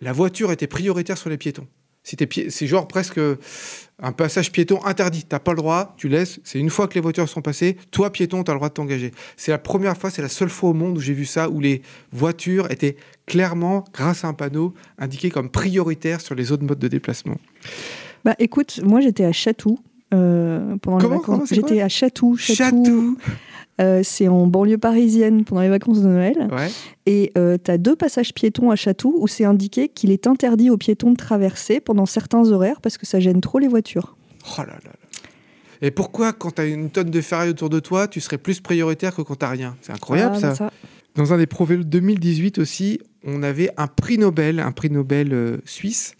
la 0.00 0.12
voiture 0.12 0.52
était 0.52 0.66
prioritaire 0.66 1.18
sur 1.18 1.30
les 1.30 1.38
piétons. 1.38 1.66
C'est 2.04 2.66
genre 2.66 2.88
presque 2.88 3.20
un 3.98 4.12
passage 4.12 4.50
piéton 4.50 4.82
interdit. 4.84 5.24
T'as 5.24 5.40
pas 5.40 5.50
le 5.52 5.58
droit, 5.58 5.94
tu 5.98 6.08
laisses. 6.08 6.40
C'est 6.42 6.58
une 6.58 6.70
fois 6.70 6.88
que 6.88 6.94
les 6.94 7.00
voitures 7.00 7.28
sont 7.28 7.42
passées, 7.42 7.76
toi 7.90 8.10
piéton, 8.10 8.44
tu 8.44 8.50
as 8.50 8.54
le 8.54 8.58
droit 8.58 8.68
de 8.68 8.74
t'engager. 8.74 9.10
C'est 9.36 9.50
la 9.50 9.58
première 9.58 9.96
fois, 9.96 10.10
c'est 10.10 10.22
la 10.22 10.28
seule 10.28 10.48
fois 10.48 10.70
au 10.70 10.72
monde 10.72 10.96
où 10.96 11.00
j'ai 11.00 11.12
vu 11.12 11.26
ça, 11.26 11.50
où 11.50 11.60
les 11.60 11.82
voitures 12.12 12.70
étaient 12.70 12.96
clairement, 13.26 13.84
grâce 13.92 14.24
à 14.24 14.28
un 14.28 14.32
panneau, 14.32 14.72
indiquées 14.96 15.30
comme 15.30 15.50
prioritaires 15.50 16.20
sur 16.20 16.34
les 16.34 16.50
autres 16.50 16.64
modes 16.64 16.78
de 16.78 16.88
déplacement. 16.88 17.36
Bah 18.24 18.34
écoute, 18.38 18.80
moi 18.82 19.00
j'étais 19.00 19.24
à 19.24 19.32
Chatou 19.32 19.78
euh, 20.14 20.76
pendant 20.82 20.98
Comment 20.98 21.14
les 21.14 21.20
vacances. 21.20 21.48
J'étais 21.52 21.80
à 21.80 21.88
Chatou. 21.88 22.36
Chatou. 22.36 23.18
euh, 23.80 24.00
c'est 24.02 24.28
en 24.28 24.46
banlieue 24.46 24.78
parisienne 24.78 25.44
pendant 25.44 25.60
les 25.62 25.68
vacances 25.68 26.00
de 26.00 26.08
Noël. 26.08 26.48
Ouais. 26.50 26.68
Et 27.06 27.32
tu 27.34 27.70
as 27.70 27.78
deux 27.78 27.96
passages 27.96 28.34
piétons 28.34 28.70
à 28.70 28.76
Chatou 28.76 29.14
où 29.18 29.28
c'est 29.28 29.44
indiqué 29.44 29.88
qu'il 29.88 30.10
est 30.10 30.26
interdit 30.26 30.70
aux 30.70 30.76
piétons 30.76 31.12
de 31.12 31.16
traverser 31.16 31.80
pendant 31.80 32.06
certains 32.06 32.50
horaires 32.50 32.80
parce 32.80 32.98
que 32.98 33.06
ça 33.06 33.20
gêne 33.20 33.40
trop 33.40 33.58
les 33.58 33.68
voitures. 33.68 34.16
Oh 34.46 34.60
là 34.62 34.66
là 34.66 34.78
là. 34.84 34.90
Et 35.80 35.90
pourquoi, 35.92 36.32
quand 36.32 36.56
tu 36.56 36.60
as 36.62 36.64
une 36.66 36.90
tonne 36.90 37.10
de 37.10 37.20
ferraille 37.20 37.50
autour 37.50 37.70
de 37.70 37.78
toi, 37.78 38.08
tu 38.08 38.20
serais 38.20 38.38
plus 38.38 38.60
prioritaire 38.60 39.14
que 39.14 39.22
quand 39.22 39.36
tu 39.36 39.46
rien? 39.46 39.76
C'est 39.80 39.92
incroyable 39.92 40.36
Ah, 40.42 40.54
ça. 40.54 40.70
Dans 41.14 41.32
un 41.32 41.38
des 41.38 41.46
Pro 41.46 41.64
Vélo 41.64 41.84
2018 41.84 42.58
aussi, 42.58 43.00
on 43.24 43.42
avait 43.42 43.70
un 43.76 43.86
prix 43.86 44.18
Nobel, 44.18 44.60
un 44.60 44.72
prix 44.72 44.90
Nobel 44.90 45.32
euh, 45.32 45.58
suisse, 45.64 46.14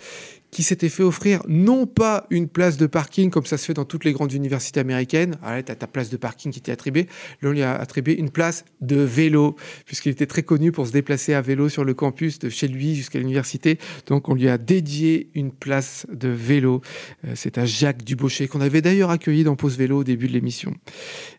qui 0.51 0.63
s'était 0.63 0.89
fait 0.89 1.03
offrir 1.03 1.43
non 1.47 1.87
pas 1.87 2.27
une 2.31 2.49
place 2.49 2.77
de 2.77 2.87
parking 2.87 3.31
comme 3.31 3.45
ça 3.45 3.59
se 3.59 3.67
fait 3.67 3.75
dans 3.75 3.85
toutes 3.85 4.05
les 4.05 4.13
grandes 4.13 4.33
universités 4.33 4.81
américaines. 4.81 5.37
Ah 5.43 5.63
tu 5.63 5.71
as 5.71 5.75
ta 5.75 5.87
place 5.87 6.11
de 6.11 6.17
parking 6.17 6.53
qui 6.53 6.61
t'est 6.61 6.73
attribuée. 6.73 7.07
Là, 7.43 7.51
on 7.51 7.53
lui 7.53 7.63
a 7.63 7.75
attribué 7.75 8.19
une 8.19 8.31
place 8.31 8.65
de 8.81 8.97
vélo, 8.97 9.57
puisqu'il 9.85 10.11
était 10.11 10.27
très 10.27 10.43
connu 10.43 10.73
pour 10.73 10.87
se 10.87 10.93
déplacer 10.93 11.35
à 11.35 11.41
vélo 11.41 11.69
sur 11.69 11.85
le 11.85 11.95
campus 11.95 12.39
de 12.39 12.49
chez 12.49 12.69
lui 12.69 12.95
jusqu'à 12.95 13.19
l'université. 13.19 13.79
Donc, 14.07 14.29
on 14.29 14.35
lui 14.35 14.49
a 14.49 14.59
dédié 14.59 15.31
une 15.35 15.53
place 15.53 16.07
de 16.13 16.29
vélo. 16.29 16.81
Euh, 17.27 17.33
C'est 17.35 17.59
à 17.59 17.67
Jacques 17.67 18.05
Dubochet, 18.05 18.49
qu'on 18.49 18.61
avait 18.61 18.83
d'ailleurs 18.83 19.11
accueilli 19.11 19.45
dans 19.45 19.57
Pause 19.57 19.77
Vélo 19.77 19.99
au 19.99 20.05
début 20.05 20.29
de 20.29 20.33
l'émission. 20.33 20.75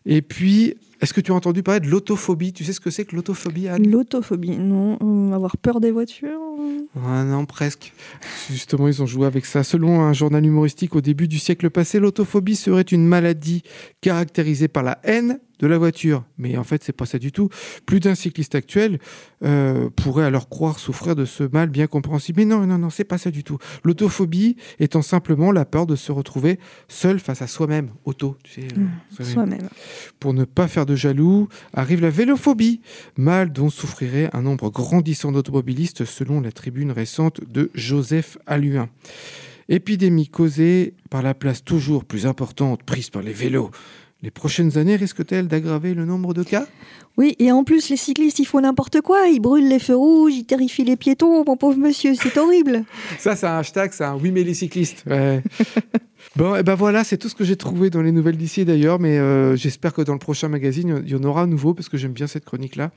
Et 0.06 0.22
puis, 0.22 0.76
est-ce 1.00 1.14
que 1.14 1.20
tu 1.20 1.32
as 1.32 1.34
entendu 1.34 1.62
parler 1.62 1.80
de 1.80 1.88
l'autophobie? 1.88 2.52
Tu 2.52 2.64
sais 2.64 2.72
ce 2.72 2.80
que 2.80 2.90
c'est 2.90 3.04
que 3.04 3.16
l'autophobie, 3.16 3.68
Anne? 3.68 3.90
L'autophobie, 3.90 4.56
non. 4.58 4.98
euh, 5.02 5.32
avoir 5.34 5.56
peur 5.56 5.80
des 5.80 5.90
voitures. 5.90 6.40
Ah 7.06 7.24
non, 7.24 7.46
presque. 7.46 7.92
Justement, 8.50 8.88
ils 8.88 9.02
ont 9.02 9.06
joué 9.06 9.26
avec 9.26 9.46
ça. 9.46 9.62
Selon 9.62 10.00
un 10.00 10.12
journal 10.12 10.44
humoristique 10.44 10.94
au 10.94 11.00
début 11.00 11.28
du 11.28 11.38
siècle 11.38 11.70
passé, 11.70 12.00
l'autophobie 12.00 12.56
serait 12.56 12.82
une 12.82 13.06
maladie 13.06 13.62
caractérisée 14.00 14.68
par 14.68 14.82
la 14.82 14.98
haine 15.04 15.38
de 15.60 15.66
la 15.66 15.78
voiture. 15.78 16.24
Mais 16.38 16.56
en 16.56 16.64
fait, 16.64 16.82
c'est 16.82 16.92
pas 16.92 17.06
ça 17.06 17.18
du 17.18 17.30
tout. 17.30 17.48
Plus 17.86 18.00
d'un 18.00 18.14
cycliste 18.14 18.54
actuel 18.54 18.98
euh, 19.44 19.88
pourrait 19.94 20.24
alors 20.24 20.48
croire 20.48 20.78
souffrir 20.78 21.14
de 21.14 21.24
ce 21.24 21.44
mal 21.44 21.68
bien 21.68 21.86
compréhensible. 21.86 22.40
Mais 22.40 22.46
non, 22.46 22.66
non, 22.66 22.78
non, 22.78 22.90
c'est 22.90 23.04
pas 23.04 23.18
ça 23.18 23.30
du 23.30 23.44
tout. 23.44 23.58
L'autophobie 23.84 24.56
étant 24.78 25.02
simplement 25.02 25.52
la 25.52 25.64
peur 25.64 25.86
de 25.86 25.96
se 25.96 26.10
retrouver 26.10 26.58
seul 26.88 27.20
face 27.20 27.42
à 27.42 27.46
soi-même. 27.46 27.90
Auto, 28.04 28.36
tu 28.42 28.52
sais. 28.62 28.68
euh, 28.76 28.86
soi-même. 29.10 29.32
Soi-même. 29.32 29.68
Pour 30.18 30.34
ne 30.34 30.44
pas 30.44 30.66
faire 30.66 30.86
de 30.86 30.96
jaloux, 30.96 31.48
arrive 31.74 32.00
la 32.00 32.10
vélophobie, 32.10 32.80
mal 33.16 33.52
dont 33.52 33.70
souffrirait 33.70 34.30
un 34.32 34.42
nombre 34.42 34.70
grandissant 34.70 35.30
d'automobilistes 35.32 36.04
selon 36.04 36.40
la 36.40 36.52
tribune 36.52 36.90
récente 36.90 37.40
de 37.48 37.70
Joseph 37.74 38.38
Alluin. 38.46 38.88
Épidémie 39.68 40.26
causée 40.26 40.94
par 41.10 41.22
la 41.22 41.34
place 41.34 41.62
toujours 41.62 42.04
plus 42.04 42.26
importante 42.26 42.82
prise 42.82 43.10
par 43.10 43.22
les 43.22 43.32
vélos. 43.32 43.70
Les 44.22 44.30
prochaines 44.30 44.76
années 44.76 44.96
risquent-elles 44.96 45.48
d'aggraver 45.48 45.94
le 45.94 46.04
nombre 46.04 46.34
de 46.34 46.42
cas? 46.42 46.66
Oui, 47.16 47.36
et 47.38 47.50
en 47.52 47.64
plus, 47.64 47.88
les 47.88 47.96
cyclistes, 47.96 48.38
ils 48.38 48.44
font 48.44 48.60
n'importe 48.60 49.00
quoi. 49.00 49.28
Ils 49.28 49.40
brûlent 49.40 49.68
les 49.68 49.78
feux 49.78 49.96
rouges, 49.96 50.34
ils 50.34 50.44
terrifient 50.44 50.84
les 50.84 50.96
piétons, 50.96 51.42
mon 51.44 51.56
pauvre 51.56 51.78
monsieur, 51.78 52.14
c'est 52.14 52.36
horrible. 52.36 52.84
Ça, 53.18 53.34
c'est 53.34 53.46
un 53.46 53.58
hashtag, 53.58 53.92
c'est 53.92 54.04
un 54.04 54.16
oui 54.16 54.30
mais 54.30 54.44
les 54.44 54.52
cyclistes. 54.52 55.04
Ouais. 55.06 55.42
bon, 56.36 56.54
et 56.54 56.62
ben 56.62 56.74
voilà, 56.74 57.02
c'est 57.02 57.16
tout 57.16 57.30
ce 57.30 57.34
que 57.34 57.44
j'ai 57.44 57.56
trouvé 57.56 57.88
dans 57.88 58.02
les 58.02 58.12
nouvelles 58.12 58.36
d'ici 58.36 58.66
d'ailleurs, 58.66 59.00
mais 59.00 59.18
euh, 59.18 59.56
j'espère 59.56 59.94
que 59.94 60.02
dans 60.02 60.12
le 60.12 60.18
prochain 60.18 60.48
magazine, 60.48 61.02
il 61.06 61.10
y 61.10 61.14
en 61.14 61.24
aura 61.24 61.42
à 61.42 61.46
nouveau 61.46 61.72
parce 61.72 61.88
que 61.88 61.96
j'aime 61.96 62.12
bien 62.12 62.26
cette 62.26 62.44
chronique-là. 62.44 62.90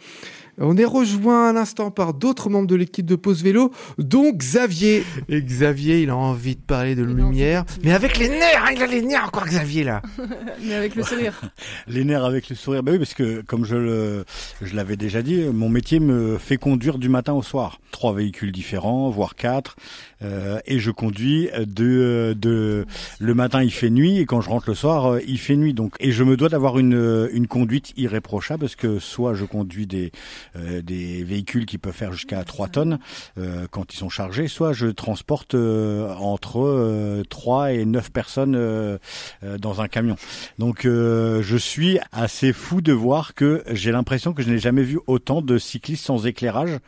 On 0.59 0.77
est 0.77 0.85
rejoint 0.85 1.49
à 1.49 1.53
l'instant 1.53 1.89
par 1.89 2.13
d'autres 2.13 2.47
membres 2.49 2.67
de 2.67 2.75
l'équipe 2.75 3.05
de 3.07 3.15
Pause 3.15 3.41
Vélo, 3.43 3.71
dont 3.97 4.31
Xavier. 4.31 5.03
Et 5.27 5.41
Xavier, 5.41 6.03
il 6.03 6.11
a 6.11 6.15
envie 6.15 6.55
de 6.55 6.61
parler 6.61 6.93
de 6.93 7.01
Il 7.01 7.07
lumière. 7.15 7.65
de- 7.65 7.71
Mais 7.83 7.91
avec 7.91 8.17
les 8.19 8.29
nerfs, 8.29 8.63
hein, 8.63 8.71
il 8.75 8.81
a 8.83 8.85
les 8.85 9.01
nerfs 9.01 9.25
encore, 9.25 9.45
Xavier, 9.45 9.83
là. 9.83 10.01
Mais 10.63 10.75
avec 10.75 10.93
le 10.95 11.01
sourire. 11.03 11.41
Les 11.87 12.03
nerfs 12.03 12.23
avec 12.23 12.49
le 12.49 12.55
sourire. 12.55 12.83
Bah 12.83 12.91
oui, 12.91 12.99
parce 12.99 13.13
que 13.15 13.41
comme 13.41 13.65
je 13.65 13.75
le, 13.75 14.25
je 14.61 14.75
l'avais 14.75 14.95
déjà 14.95 15.21
dit, 15.23 15.43
mon 15.51 15.69
métier 15.69 15.99
me 15.99 16.37
fait 16.37 16.57
conduire 16.57 16.97
du 16.99 17.09
matin 17.09 17.33
au 17.33 17.41
soir. 17.41 17.79
Trois 17.91 18.13
véhicules 18.13 18.51
différents, 18.51 19.09
voire 19.09 19.35
quatre, 19.35 19.75
euh, 20.23 20.59
et 20.65 20.79
je 20.79 20.91
conduis 20.91 21.49
de, 21.57 22.36
de 22.38 22.86
le 23.19 23.33
matin 23.33 23.63
il 23.63 23.71
fait 23.71 23.89
nuit 23.89 24.19
et 24.19 24.25
quand 24.25 24.41
je 24.41 24.49
rentre 24.49 24.69
le 24.69 24.75
soir 24.75 25.13
euh, 25.13 25.19
il 25.27 25.39
fait 25.39 25.55
nuit. 25.55 25.73
Donc 25.73 25.95
et 25.99 26.12
je 26.12 26.23
me 26.23 26.38
dois 26.38 26.49
d'avoir 26.49 26.79
une, 26.79 27.29
une 27.33 27.47
conduite 27.47 27.93
irréprochable 27.97 28.62
parce 28.62 28.75
que 28.75 28.99
soit 28.99 29.33
je 29.33 29.45
conduis 29.45 29.88
des 29.88 30.12
euh, 30.55 30.81
des 30.81 31.23
véhicules 31.23 31.65
qui 31.65 31.77
peuvent 31.77 31.93
faire 31.93 32.13
jusqu'à 32.13 32.43
3 32.43 32.67
tonnes 32.69 32.99
euh, 33.38 33.67
quand 33.71 33.93
ils 33.93 33.97
sont 33.97 34.09
chargés, 34.09 34.47
soit 34.47 34.73
je 34.73 34.88
transporte 34.88 35.55
euh, 35.55 36.13
entre 36.15 36.59
euh, 36.62 37.23
3 37.29 37.73
et 37.73 37.86
9 37.86 38.12
personnes 38.12 38.55
euh, 38.55 38.97
euh, 39.43 39.57
dans 39.57 39.81
un 39.81 39.88
camion. 39.88 40.15
Donc 40.59 40.86
euh, 40.86 41.41
je 41.41 41.57
suis 41.57 41.99
assez 42.12 42.53
fou 42.53 42.81
de 42.81 42.93
voir 42.93 43.33
que 43.33 43.63
j'ai 43.71 43.91
l'impression 43.91 44.33
que 44.33 44.43
je 44.43 44.49
n'ai 44.49 44.59
jamais 44.59 44.83
vu 44.83 44.99
autant 45.07 45.41
de 45.41 45.57
cyclistes 45.57 46.05
sans 46.05 46.25
éclairage 46.25 46.79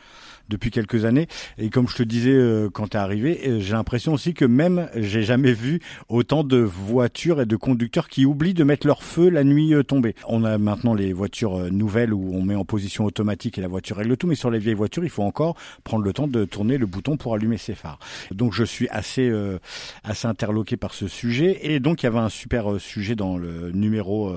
depuis 0.48 0.70
quelques 0.70 1.04
années. 1.04 1.26
Et 1.58 1.70
comme 1.70 1.88
je 1.88 1.96
te 1.96 2.02
disais 2.02 2.32
euh, 2.32 2.68
quand 2.70 2.88
t'es 2.88 2.98
arrivé, 2.98 3.40
euh, 3.46 3.60
j'ai 3.60 3.72
l'impression 3.72 4.12
aussi 4.12 4.34
que 4.34 4.44
même 4.44 4.88
j'ai 4.94 5.22
jamais 5.22 5.52
vu 5.52 5.80
autant 6.08 6.44
de 6.44 6.58
voitures 6.58 7.40
et 7.40 7.46
de 7.46 7.56
conducteurs 7.56 8.08
qui 8.08 8.24
oublient 8.26 8.54
de 8.54 8.64
mettre 8.64 8.86
leur 8.86 9.02
feu 9.02 9.28
la 9.28 9.44
nuit 9.44 9.74
euh, 9.74 9.82
tombée. 9.82 10.14
On 10.28 10.44
a 10.44 10.58
maintenant 10.58 10.94
les 10.94 11.12
voitures 11.12 11.70
nouvelles 11.72 12.12
où 12.12 12.34
on 12.34 12.42
met 12.42 12.54
en 12.54 12.64
position 12.64 13.04
automatique 13.04 13.58
et 13.58 13.60
la 13.60 13.68
voiture 13.68 13.96
règle 13.96 14.16
tout, 14.16 14.26
mais 14.26 14.34
sur 14.34 14.50
les 14.50 14.58
vieilles 14.58 14.74
voitures, 14.74 15.04
il 15.04 15.10
faut 15.10 15.22
encore 15.22 15.56
prendre 15.84 16.04
le 16.04 16.12
temps 16.12 16.28
de 16.28 16.44
tourner 16.44 16.78
le 16.78 16.86
bouton 16.86 17.16
pour 17.16 17.34
allumer 17.34 17.58
ses 17.58 17.74
phares. 17.74 17.98
Donc 18.30 18.52
je 18.52 18.64
suis 18.64 18.88
assez 18.88 19.28
euh, 19.28 19.58
assez 20.04 20.26
interloqué 20.26 20.76
par 20.76 20.94
ce 20.94 21.08
sujet 21.08 21.58
et 21.62 21.80
donc 21.80 22.02
il 22.02 22.06
y 22.06 22.08
avait 22.08 22.18
un 22.18 22.28
super 22.28 22.80
sujet 22.80 23.14
dans 23.14 23.36
le 23.36 23.70
numéro 23.72 24.34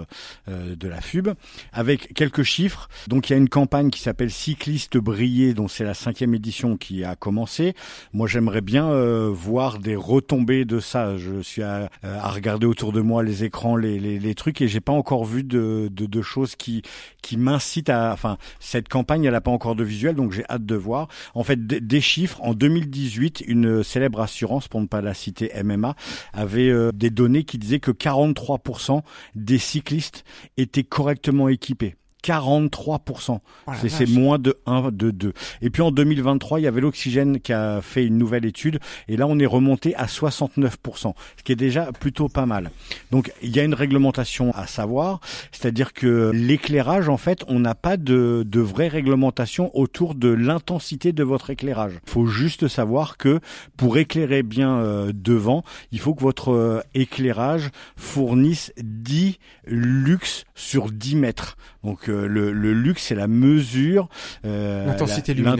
de 0.47 0.87
la 0.87 1.01
FUB 1.01 1.29
avec 1.73 2.13
quelques 2.13 2.43
chiffres. 2.43 2.89
Donc 3.07 3.29
il 3.29 3.33
y 3.33 3.35
a 3.35 3.37
une 3.37 3.49
campagne 3.49 3.89
qui 3.89 4.01
s'appelle 4.01 4.31
Cyclistes 4.31 4.97
brillés, 4.97 5.53
dont 5.53 5.67
c'est 5.67 5.83
la 5.83 5.93
cinquième 5.99 6.33
édition 6.33 6.77
qui 6.77 7.03
a 7.03 7.15
commencé. 7.15 7.75
Moi 8.13 8.27
j'aimerais 8.27 8.61
bien 8.61 8.89
euh, 8.89 9.29
voir 9.31 9.79
des 9.79 9.95
retombées 9.95 10.65
de 10.65 10.79
ça. 10.79 11.17
Je 11.17 11.41
suis 11.41 11.61
à, 11.61 11.89
à 12.03 12.29
regarder 12.29 12.65
autour 12.65 12.91
de 12.91 13.01
moi 13.01 13.23
les 13.23 13.43
écrans, 13.43 13.75
les, 13.75 13.99
les, 13.99 14.17
les 14.19 14.35
trucs 14.35 14.61
et 14.61 14.67
j'ai 14.67 14.79
pas 14.79 14.93
encore 14.93 15.25
vu 15.25 15.43
de, 15.43 15.89
de, 15.91 16.05
de 16.05 16.21
choses 16.21 16.55
qui 16.55 16.81
qui 17.21 17.37
m'incitent 17.37 17.89
à. 17.89 18.11
Enfin 18.13 18.37
cette 18.59 18.89
campagne 18.89 19.25
elle 19.25 19.35
a 19.35 19.41
pas 19.41 19.51
encore 19.51 19.75
de 19.75 19.83
visuel 19.83 20.15
donc 20.15 20.31
j'ai 20.31 20.45
hâte 20.49 20.65
de 20.65 20.75
voir. 20.75 21.07
En 21.35 21.43
fait 21.43 21.67
des 21.67 22.01
chiffres 22.01 22.39
en 22.41 22.53
2018 22.53 23.43
une 23.47 23.83
célèbre 23.83 24.21
assurance 24.21 24.67
pour 24.67 24.81
ne 24.81 24.87
pas 24.87 25.01
la 25.01 25.13
citer 25.13 25.51
MMA 25.63 25.95
avait 26.33 26.69
euh, 26.69 26.91
des 26.93 27.09
données 27.09 27.43
qui 27.43 27.57
disaient 27.57 27.79
que 27.79 27.91
43% 27.91 29.01
des 29.35 29.57
cyclistes 29.57 30.23
étaient 30.57 30.83
correctement 30.83 31.49
équipés. 31.49 31.95
43%. 32.23 33.39
Oh 33.67 33.71
c'est 33.87 34.09
moins 34.09 34.39
de 34.39 34.57
1, 34.65 34.91
de 34.91 35.11
2. 35.11 35.33
Et 35.61 35.69
puis 35.69 35.81
en 35.81 35.91
2023, 35.91 36.59
il 36.59 36.63
y 36.63 36.67
avait 36.67 36.81
l'Oxygène 36.81 37.39
qui 37.39 37.53
a 37.53 37.81
fait 37.81 38.05
une 38.05 38.17
nouvelle 38.17 38.45
étude. 38.45 38.79
Et 39.07 39.17
là, 39.17 39.27
on 39.27 39.39
est 39.39 39.45
remonté 39.45 39.95
à 39.95 40.05
69%, 40.05 41.13
ce 41.37 41.43
qui 41.43 41.51
est 41.51 41.55
déjà 41.55 41.91
plutôt 41.91 42.27
pas 42.27 42.45
mal. 42.45 42.71
Donc, 43.11 43.31
il 43.41 43.55
y 43.55 43.59
a 43.59 43.63
une 43.63 43.73
réglementation 43.73 44.51
à 44.53 44.67
savoir. 44.67 45.19
C'est-à-dire 45.51 45.93
que 45.93 46.31
l'éclairage, 46.33 47.09
en 47.09 47.17
fait, 47.17 47.43
on 47.47 47.59
n'a 47.59 47.75
pas 47.75 47.97
de, 47.97 48.43
de 48.45 48.59
vraie 48.59 48.87
réglementation 48.87 49.71
autour 49.77 50.15
de 50.15 50.29
l'intensité 50.29 51.13
de 51.13 51.23
votre 51.23 51.49
éclairage. 51.49 51.99
Il 52.07 52.11
faut 52.11 52.25
juste 52.25 52.67
savoir 52.67 53.17
que 53.17 53.39
pour 53.77 53.97
éclairer 53.97 54.43
bien 54.43 54.77
euh, 54.77 55.11
devant, 55.13 55.63
il 55.91 55.99
faut 55.99 56.13
que 56.13 56.21
votre 56.21 56.51
euh, 56.51 56.81
éclairage 56.93 57.69
fournisse 57.95 58.73
10 58.77 59.37
lux 59.65 60.45
sur 60.55 60.91
10 60.91 61.15
mètres. 61.15 61.57
Donc 61.83 62.09
euh, 62.09 62.27
le, 62.27 62.51
le 62.51 62.73
lux, 62.73 63.01
c'est 63.01 63.15
la 63.15 63.27
mesure 63.27 64.09
euh, 64.45 64.85
L'intensité 64.85 65.33
lumineuse. 65.33 65.55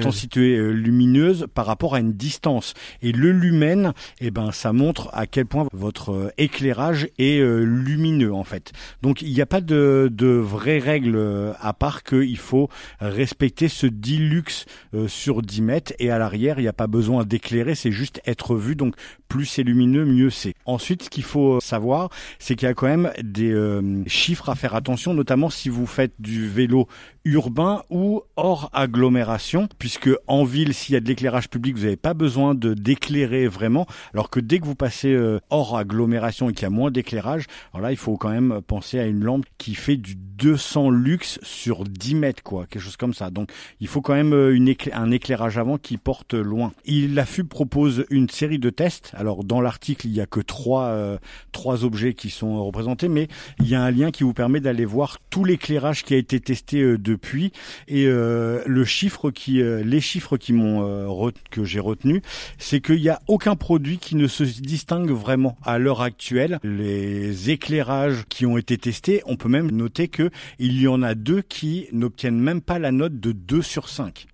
euh, 0.58 0.71
lumineuse 0.71 1.47
par 1.53 1.65
rapport 1.65 1.95
à 1.95 1.99
une 1.99 2.13
distance. 2.13 2.73
Et 3.01 3.12
le 3.12 3.32
lumen, 3.32 3.93
eh 4.19 4.32
ben, 4.32 4.51
ça 4.51 4.73
montre 4.73 5.10
à 5.13 5.27
quel 5.27 5.45
point 5.45 5.67
votre 5.73 6.12
euh, 6.12 6.32
éclairage 6.38 7.08
est 7.17 7.39
euh, 7.39 7.63
lumineux 7.63 8.34
en 8.34 8.43
fait. 8.43 8.71
Donc 9.01 9.21
il 9.21 9.32
n'y 9.34 9.41
a 9.41 9.45
pas 9.45 9.62
de, 9.62 10.10
de 10.12 10.27
vraies 10.27 10.79
règles 10.79 11.19
à 11.60 11.73
part 11.73 12.03
qu'il 12.03 12.38
faut 12.38 12.69
respecter 12.99 13.67
ce 13.67 13.88
10 13.88 14.17
lux 14.17 14.65
euh, 14.93 15.08
sur 15.08 15.41
10 15.41 15.62
mètres 15.62 15.93
et 15.99 16.12
à 16.12 16.17
l'arrière 16.17 16.60
il 16.60 16.63
n'y 16.63 16.67
a 16.67 16.73
pas 16.73 16.88
besoin 16.88 17.23
d'éclairer, 17.23 17.75
c'est 17.75 17.91
juste 17.91 18.21
être 18.25 18.55
vu. 18.55 18.75
Donc 18.75 18.95
plus 19.27 19.45
c'est 19.45 19.63
lumineux, 19.63 20.05
mieux 20.05 20.29
c'est. 20.32 20.53
Ensuite, 20.65 21.03
ce 21.03 21.10
qu'il 21.10 21.23
faut 21.23 21.60
savoir, 21.62 22.10
c'est 22.39 22.55
qu'il 22.55 22.67
y 22.67 22.71
a 22.71 22.73
quand 22.73 22.88
même 22.88 23.12
des 23.23 23.51
euh, 23.51 24.03
chiffres 24.08 24.49
à 24.49 24.55
faire 24.55 24.75
attention, 24.75 25.13
notamment 25.13 25.49
si 25.49 25.69
vous 25.69 25.86
faites 25.86 26.09
du 26.17 26.48
vélo 26.48 26.88
urbain 27.25 27.84
ou 27.89 28.21
hors 28.36 28.69
agglomération, 28.73 29.67
puisque 29.77 30.10
en 30.27 30.43
ville, 30.43 30.73
s'il 30.73 30.93
y 30.93 30.95
a 30.97 30.99
de 30.99 31.08
l'éclairage 31.08 31.49
public, 31.49 31.75
vous 31.75 31.84
n'avez 31.84 31.97
pas 31.97 32.13
besoin 32.13 32.55
de 32.55 32.73
d'éclairer 32.73 33.47
vraiment, 33.47 33.86
alors 34.13 34.29
que 34.29 34.39
dès 34.39 34.60
que 34.60 34.65
vous 34.65 34.75
passez 34.75 35.13
euh, 35.13 35.39
hors 35.49 35.77
agglomération 35.77 36.49
et 36.49 36.53
qu'il 36.53 36.63
y 36.63 36.65
a 36.65 36.69
moins 36.69 36.91
d'éclairage, 36.91 37.45
alors 37.73 37.84
là, 37.84 37.91
il 37.91 37.97
faut 37.97 38.17
quand 38.17 38.29
même 38.29 38.62
penser 38.65 38.99
à 38.99 39.05
une 39.05 39.23
lampe 39.23 39.45
qui 39.58 39.75
fait 39.75 39.97
du 39.97 40.15
200 40.15 40.89
lux 40.89 41.39
sur 41.43 41.84
10 41.84 42.15
mètres, 42.15 42.43
quoi, 42.43 42.65
quelque 42.65 42.82
chose 42.82 42.97
comme 42.97 43.13
ça. 43.13 43.29
Donc, 43.29 43.51
il 43.82 43.88
faut 43.88 44.01
quand 44.01 44.13
même 44.13 44.34
euh, 44.34 44.75
un 44.93 45.12
éclairage 45.12 45.58
avant 45.58 45.77
qui 45.77 45.97
porte 45.97 46.34
loin. 46.34 46.71
Il, 46.86 47.13
la 47.13 47.25
FUB 47.25 47.47
propose 47.47 48.05
une 48.10 48.29
série 48.29 48.60
de 48.60 48.69
tests. 48.69 49.12
Alors, 49.15 49.43
dans 49.43 49.60
l'article, 49.60 50.08
il 50.08 50.13
y 50.13 50.21
a 50.21 50.25
que 50.25 50.39
trois, 50.39 50.86
euh, 50.86 51.17
trois 51.51 51.84
objets 51.84 52.13
qui 52.13 52.29
sont 52.29 52.63
représentés, 52.63 53.10
mais 53.10 53.27
il 53.60 53.67
y 53.67 53.75
a 53.75 53.84
un 53.84 53.91
lien 53.91 54.12
qui 54.12 54.23
vous 54.23 54.34
permet 54.34 54.62
d'aller 54.62 54.86
voir 54.86 55.17
tout 55.29 55.43
l'éclairage 55.43 56.03
qui 56.03 56.13
a 56.13 56.17
été 56.17 56.39
testé 56.39 56.97
depuis 57.10 57.52
et 57.88 58.06
euh, 58.06 58.62
le 58.65 58.86
chiffre 58.86 59.32
qui, 59.32 59.62
euh, 59.62 59.84
les 59.84 60.02
chiffres 60.02 60.38
qui 60.38 60.54
m'ont 60.54 60.84
euh, 60.84 61.32
que 61.50 61.63
j'ai 61.63 61.80
retenu, 61.80 62.22
c'est 62.58 62.82
qu'il 62.82 63.02
n'y 63.02 63.10
a 63.10 63.19
aucun 63.28 63.56
produit 63.56 63.98
qui 63.98 64.15
ne 64.15 64.28
se 64.28 64.43
distingue 64.43 65.12
vraiment 65.12 65.58
à 65.63 65.78
l'heure 65.80 66.02
actuelle. 66.02 66.60
Les 66.63 67.50
éclairages 67.50 68.26
qui 68.30 68.45
ont 68.45 68.58
été 68.58 68.78
testés, 68.78 69.22
on 69.26 69.36
peut 69.36 69.50
même 69.50 69.72
noter 69.72 70.08
que 70.08 70.30
il 70.60 70.80
y 70.80 70.88
en 70.88 71.02
a 71.02 71.15
deux 71.15 71.41
qui 71.41 71.88
n'obtiennent 71.91 72.39
même 72.39 72.62
pas 72.62 72.80
la 72.80 72.91
note 72.91 73.19
de 73.19 73.32
2 73.32 73.62
sur 73.62 73.89
5 73.89 74.29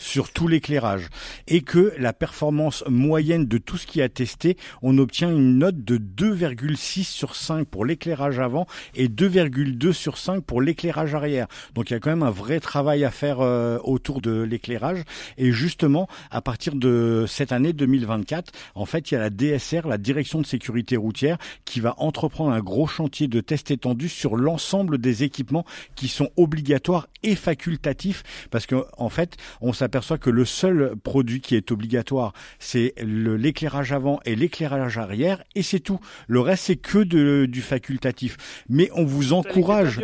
sur 0.00 0.32
tout 0.32 0.48
l'éclairage 0.48 1.08
et 1.46 1.60
que 1.60 1.92
la 1.98 2.12
performance 2.12 2.82
moyenne 2.88 3.46
de 3.46 3.58
tout 3.58 3.76
ce 3.76 3.86
qui 3.86 4.02
a 4.02 4.08
testé, 4.08 4.56
on 4.82 4.98
obtient 4.98 5.30
une 5.30 5.58
note 5.58 5.84
de 5.84 5.98
2,6 5.98 7.04
sur 7.04 7.36
5 7.36 7.68
pour 7.68 7.84
l'éclairage 7.84 8.40
avant 8.40 8.66
et 8.94 9.08
2,2 9.08 9.92
sur 9.92 10.16
5 10.16 10.42
pour 10.42 10.62
l'éclairage 10.62 11.14
arrière. 11.14 11.46
Donc 11.74 11.90
il 11.90 11.92
y 11.92 11.96
a 11.96 12.00
quand 12.00 12.10
même 12.10 12.22
un 12.22 12.30
vrai 12.30 12.60
travail 12.60 13.04
à 13.04 13.10
faire 13.10 13.40
euh, 13.40 13.78
autour 13.84 14.20
de 14.20 14.40
l'éclairage 14.40 15.02
et 15.36 15.52
justement 15.52 16.08
à 16.30 16.40
partir 16.40 16.74
de 16.74 17.26
cette 17.28 17.52
année 17.52 17.72
2024, 17.72 18.52
en 18.74 18.86
fait, 18.86 19.10
il 19.10 19.14
y 19.14 19.16
a 19.16 19.20
la 19.20 19.30
DSR, 19.30 19.86
la 19.86 19.98
Direction 19.98 20.40
de 20.40 20.46
sécurité 20.46 20.96
routière 20.96 21.36
qui 21.66 21.80
va 21.80 21.94
entreprendre 21.98 22.52
un 22.52 22.60
gros 22.60 22.86
chantier 22.86 23.28
de 23.28 23.40
tests 23.40 23.70
étendus 23.70 24.08
sur 24.08 24.36
l'ensemble 24.36 24.98
des 24.98 25.24
équipements 25.24 25.64
qui 25.94 26.08
sont 26.08 26.30
obligatoires 26.36 27.06
et 27.22 27.34
facultatifs 27.34 28.22
parce 28.50 28.66
que 28.66 28.84
en 28.96 29.10
fait, 29.10 29.36
on 29.60 29.72
s'aperçoit 29.90 30.18
que 30.18 30.30
le 30.30 30.44
seul 30.44 30.92
produit 31.02 31.40
qui 31.40 31.56
est 31.56 31.72
obligatoire, 31.72 32.32
c'est 32.60 32.94
l'éclairage 33.02 33.90
avant 33.92 34.20
et 34.24 34.36
l'éclairage 34.36 34.98
arrière 34.98 35.42
et 35.56 35.62
c'est 35.64 35.80
tout. 35.80 35.98
Le 36.28 36.38
reste 36.40 36.64
c'est 36.66 36.76
que 36.76 36.98
de, 36.98 37.46
du 37.46 37.60
facultatif. 37.60 38.36
Mais 38.68 38.88
on 38.94 39.04
vous 39.04 39.32
encourage. 39.32 40.00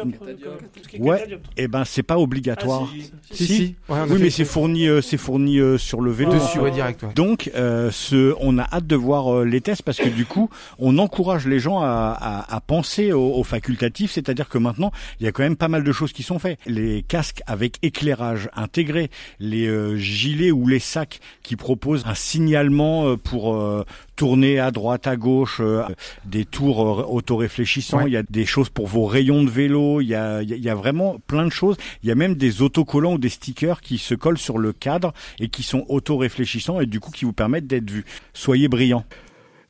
Ouais. 0.98 1.38
Eh 1.56 1.68
ben 1.68 1.84
c'est 1.84 2.02
pas 2.02 2.18
obligatoire. 2.18 2.88
Si, 3.30 3.46
si. 3.46 3.74
Ouais, 3.88 3.98
a 3.98 4.04
oui, 4.06 4.16
fait- 4.16 4.18
mais 4.24 4.30
c'est 4.30 4.44
fourni, 4.44 4.88
euh, 4.88 5.00
c'est 5.00 5.16
fourni 5.18 5.60
euh, 5.60 5.78
sur 5.78 6.00
le 6.00 6.10
vélo. 6.10 6.32
Dessus, 6.32 6.58
ouais, 6.58 6.72
direct, 6.72 7.02
ouais. 7.04 7.12
Donc, 7.14 7.50
euh, 7.54 7.90
ce, 7.92 8.34
on 8.40 8.58
a 8.58 8.64
hâte 8.72 8.86
de 8.88 8.96
voir 8.96 9.32
euh, 9.32 9.44
les 9.44 9.60
tests 9.60 9.82
parce 9.82 9.98
que 9.98 10.08
du 10.08 10.24
coup, 10.26 10.50
on 10.80 10.98
encourage 10.98 11.46
les 11.46 11.60
gens 11.60 11.80
à, 11.80 12.16
à, 12.18 12.56
à 12.56 12.60
penser 12.60 13.12
au, 13.12 13.34
au 13.34 13.44
facultatif, 13.44 14.10
c'est-à-dire 14.12 14.48
que 14.48 14.58
maintenant, 14.58 14.90
il 15.20 15.26
y 15.26 15.28
a 15.28 15.32
quand 15.32 15.44
même 15.44 15.56
pas 15.56 15.68
mal 15.68 15.84
de 15.84 15.92
choses 15.92 16.12
qui 16.12 16.22
sont 16.24 16.38
faites. 16.40 16.58
Les 16.66 17.02
casques 17.02 17.42
avec 17.46 17.78
éclairage 17.82 18.48
intégré, 18.54 19.10
les 19.38 19.68
euh, 19.76 19.96
gilets 19.96 20.50
ou 20.50 20.66
les 20.66 20.78
sacs 20.80 21.20
qui 21.42 21.54
proposent 21.56 22.04
un 22.06 22.14
signalement 22.14 23.06
euh, 23.08 23.16
pour 23.16 23.54
euh, 23.54 23.84
tourner 24.16 24.58
à 24.58 24.70
droite, 24.70 25.06
à 25.06 25.16
gauche, 25.16 25.58
euh, 25.60 25.82
des 26.24 26.44
tours 26.44 27.00
euh, 27.00 27.04
autoréfléchissants. 27.08 27.98
Ouais. 27.98 28.04
Il 28.08 28.12
y 28.12 28.16
a 28.16 28.22
des 28.22 28.46
choses 28.46 28.68
pour 28.70 28.86
vos 28.86 29.04
rayons 29.06 29.44
de 29.44 29.50
vélo. 29.50 30.00
Il 30.00 30.08
y 30.08 30.14
a, 30.14 30.42
il 30.42 30.48
y 30.50 30.52
a- 30.52 30.56
il 30.56 30.64
y 30.64 30.70
a 30.70 30.74
vraiment 30.74 31.18
plein 31.26 31.44
de 31.44 31.52
choses. 31.52 31.76
Il 32.02 32.08
y 32.08 32.12
a 32.12 32.14
même 32.14 32.34
des 32.34 32.62
autocollants 32.62 33.14
ou 33.14 33.18
des 33.18 33.28
stickers 33.28 33.80
qui 33.80 33.98
se 33.98 34.14
collent 34.14 34.38
sur 34.38 34.58
le 34.58 34.72
cadre 34.72 35.12
et 35.38 35.48
qui 35.48 35.62
sont 35.62 35.84
auto-réfléchissants 35.88 36.80
et 36.80 36.86
du 36.86 36.98
coup 37.00 37.10
qui 37.10 37.24
vous 37.24 37.32
permettent 37.34 37.66
d'être 37.66 37.90
vus. 37.90 38.04
Soyez 38.32 38.68
brillants. 38.68 39.04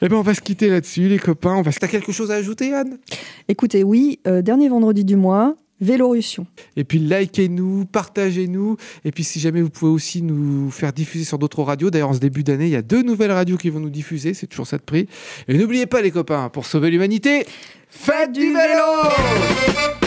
Eh 0.03 0.09
ben, 0.11 0.16
on 0.16 0.23
va 0.23 0.35
se 0.35 0.42
quitter 0.42 0.69
là-dessus, 0.69 1.09
les 1.09 1.19
copains. 1.19 1.55
On 1.57 1.62
va... 1.62 1.73
T'as 1.73 1.88
quelque 1.88 2.12
chose 2.12 2.31
à 2.31 2.35
ajouter, 2.35 2.73
Anne? 2.75 2.99
Écoutez, 3.49 3.83
oui, 3.83 4.21
euh, 4.27 4.42
dernier 4.42 4.69
vendredi 4.69 5.05
du 5.07 5.16
mois, 5.16 5.55
Vélorussion. 5.81 6.47
Et 6.77 6.85
puis 6.85 6.99
likez-nous, 6.99 7.85
partagez-nous. 7.87 8.77
Et 9.05 9.12
puis 9.12 9.25
si 9.25 9.41
jamais 9.41 9.61
vous 9.61 9.71
pouvez 9.71 9.91
aussi 9.91 10.23
nous 10.23 10.71
faire 10.71 10.93
diffuser 10.93 11.25
sur 11.25 11.39
d'autres 11.39 11.62
radios. 11.62 11.91
D'ailleurs, 11.91 12.11
en 12.11 12.15
ce 12.15 12.21
début 12.21 12.43
d'année, 12.43 12.67
il 12.67 12.73
y 12.73 12.77
a 12.77 12.83
deux 12.83 13.03
nouvelles 13.03 13.33
radios 13.33 13.57
qui 13.57 13.71
vont 13.71 13.81
nous 13.81 13.91
diffuser. 13.91 14.35
C'est 14.35 14.47
toujours 14.47 14.67
ça 14.67 14.79
de 14.79 14.83
prix. 14.83 15.07
Et 15.49 15.59
n'oubliez 15.59 15.87
pas 15.87 16.01
les 16.01 16.11
copains, 16.11 16.49
pour 16.49 16.67
sauver 16.67 16.91
l'humanité, 16.91 17.47
faites 17.91 18.33
du 18.33 18.41
vélo 18.41 20.06